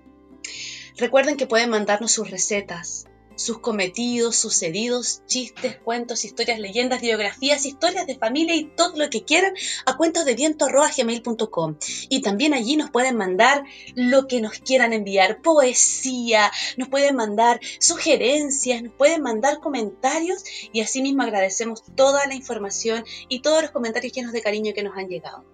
Recuerden 0.98 1.38
que 1.38 1.48
pueden 1.48 1.70
mandarnos 1.70 2.12
sus 2.12 2.30
recetas, 2.30 3.06
sus 3.38 3.60
cometidos, 3.60 4.36
sucedidos, 4.36 5.22
chistes, 5.28 5.78
cuentos, 5.78 6.26
historias, 6.26 6.60
leyendas, 6.60 7.02
biografías, 7.02 7.66
historias 7.66 8.08
de 8.08 8.18
familia 8.18 8.56
y 8.56 8.66
todo 8.66 8.98
lo 8.98 9.10
que 9.10 9.24
quieran 9.24 9.54
a 9.86 9.96
cuentosdeviento.gmail.com. 9.96 11.76
Y 12.10 12.22
también 12.22 12.54
allí 12.54 12.76
nos 12.76 12.90
pueden 12.90 13.16
mandar 13.16 13.64
lo 13.96 14.28
que 14.28 14.42
nos 14.42 14.60
quieran 14.60 14.92
enviar, 14.92 15.42
poesía, 15.42 16.52
nos 16.76 16.90
pueden 16.90 17.16
mandar 17.16 17.60
sugerencias, 17.80 18.84
nos 18.84 18.94
pueden 18.94 19.22
mandar 19.22 19.60
comentarios 19.60 20.44
y 20.74 20.82
asimismo 20.82 21.24
agradecemos 21.24 21.84
toda 21.96 22.26
la 22.28 22.36
información 22.36 23.06
y 23.30 23.42
todos 23.42 23.62
los 23.62 23.72
comentarios 23.72 24.14
llenos 24.14 24.34
de 24.34 24.42
cariño 24.42 24.74
que 24.74 24.84
nos 24.84 24.98
han 24.98 25.08
llegado. 25.08 25.46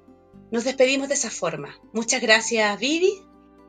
Nos 0.51 0.63
despedimos 0.63 1.09
de 1.09 1.15
esa 1.15 1.29
forma. 1.29 1.79
Muchas 1.91 2.21
gracias, 2.21 2.79
Vivi. 2.79 3.11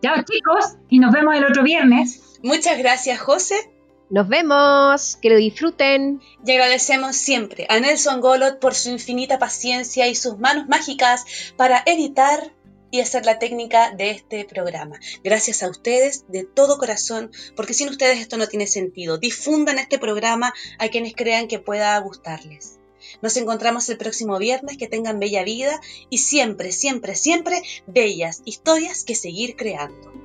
Chao 0.03 0.23
chicos 0.23 0.77
y 0.91 0.99
nos 0.99 1.13
vemos 1.13 1.35
el 1.35 1.45
otro 1.45 1.63
viernes. 1.63 2.39
Muchas 2.43 2.79
gracias, 2.79 3.19
José. 3.21 3.74
Nos 4.11 4.29
vemos, 4.29 5.17
que 5.17 5.31
lo 5.31 5.37
disfruten. 5.37 6.21
Y 6.45 6.53
agradecemos 6.53 7.17
siempre 7.17 7.67
a 7.69 7.81
Nelson 7.81 8.21
Golot 8.21 8.61
por 8.61 8.75
su 8.75 8.91
infinita 8.91 9.39
paciencia 9.39 10.07
y 10.09 10.15
sus 10.15 10.39
manos 10.39 10.69
mágicas 10.69 11.25
para 11.57 11.83
editar 11.87 12.53
y 12.91 13.01
hacer 13.01 13.27
la 13.27 13.41
técnica 13.41 13.91
de 13.91 14.11
este 14.11 14.45
programa. 14.45 15.01
Gracias 15.25 15.63
a 15.63 15.69
ustedes 15.69 16.27
de 16.29 16.45
todo 16.45 16.79
corazón, 16.79 17.33
porque 17.57 17.75
sin 17.75 17.89
ustedes 17.89 18.21
esto 18.21 18.37
no 18.37 18.47
tiene 18.47 18.69
sentido. 18.69 19.19
Difundan 19.19 19.79
este 19.79 19.99
programa 19.99 20.55
a 20.79 20.89
quienes 20.89 21.15
crean 21.15 21.49
que 21.49 21.59
pueda 21.59 21.99
gustarles. 21.99 22.79
Nos 23.21 23.37
encontramos 23.37 23.89
el 23.89 23.97
próximo 23.97 24.39
viernes, 24.39 24.77
que 24.77 24.87
tengan 24.87 25.19
bella 25.19 25.43
vida 25.45 25.81
y 26.09 26.19
siempre, 26.19 26.73
siempre, 26.73 27.17
siempre 27.17 27.63
bellas 27.87 28.43
historias 28.45 29.03
que 29.03 29.15
seguir 29.15 29.57
creando. 29.57 30.24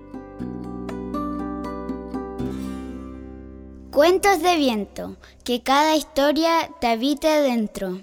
Cuentos 4.00 4.42
de 4.42 4.56
viento, 4.56 5.18
que 5.44 5.62
cada 5.62 5.94
historia 5.98 6.70
te 6.80 6.88
habite 6.88 7.28
dentro. 7.28 8.00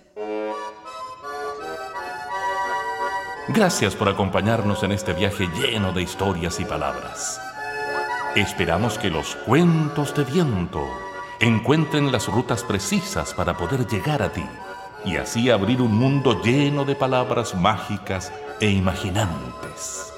Gracias 3.48 3.96
por 3.96 4.10
acompañarnos 4.10 4.82
en 4.82 4.92
este 4.92 5.14
viaje 5.14 5.48
lleno 5.58 5.92
de 5.92 6.02
historias 6.02 6.60
y 6.60 6.66
palabras. 6.66 7.40
Esperamos 8.34 8.98
que 8.98 9.08
los 9.08 9.36
cuentos 9.36 10.14
de 10.14 10.24
viento 10.24 10.86
encuentren 11.40 12.12
las 12.12 12.28
rutas 12.28 12.62
precisas 12.62 13.32
para 13.32 13.56
poder 13.56 13.86
llegar 13.86 14.20
a 14.20 14.30
ti 14.30 14.44
y 15.02 15.16
así 15.16 15.48
abrir 15.48 15.80
un 15.80 15.96
mundo 15.96 16.42
lleno 16.42 16.84
de 16.84 16.94
palabras 16.94 17.54
mágicas 17.54 18.30
e 18.60 18.68
imaginantes. 18.68 20.12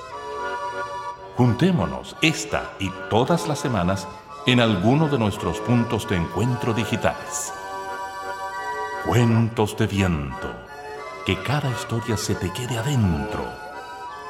Juntémonos 1.37 2.17
esta 2.21 2.73
y 2.81 2.91
todas 3.09 3.47
las 3.47 3.61
semanas 3.61 4.09
en 4.49 4.61
alguno 4.61 5.09
de 5.09 5.19
nuestros 5.19 5.61
puntos 5.61 6.09
de 6.09 6.17
encuentro 6.17 6.73
digitales. 6.73 7.53
Cuentos 9.05 9.77
de 9.77 9.87
viento. 9.87 10.51
Que 11.27 11.37
cada 11.43 11.71
historia 11.71 12.17
se 12.17 12.35
te 12.35 12.51
quede 12.55 12.79
adentro. 12.79 13.45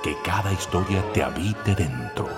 Que 0.02 0.16
cada 0.24 0.52
historia 0.52 1.04
te 1.12 1.22
habite 1.22 1.76
dentro. 1.76 2.28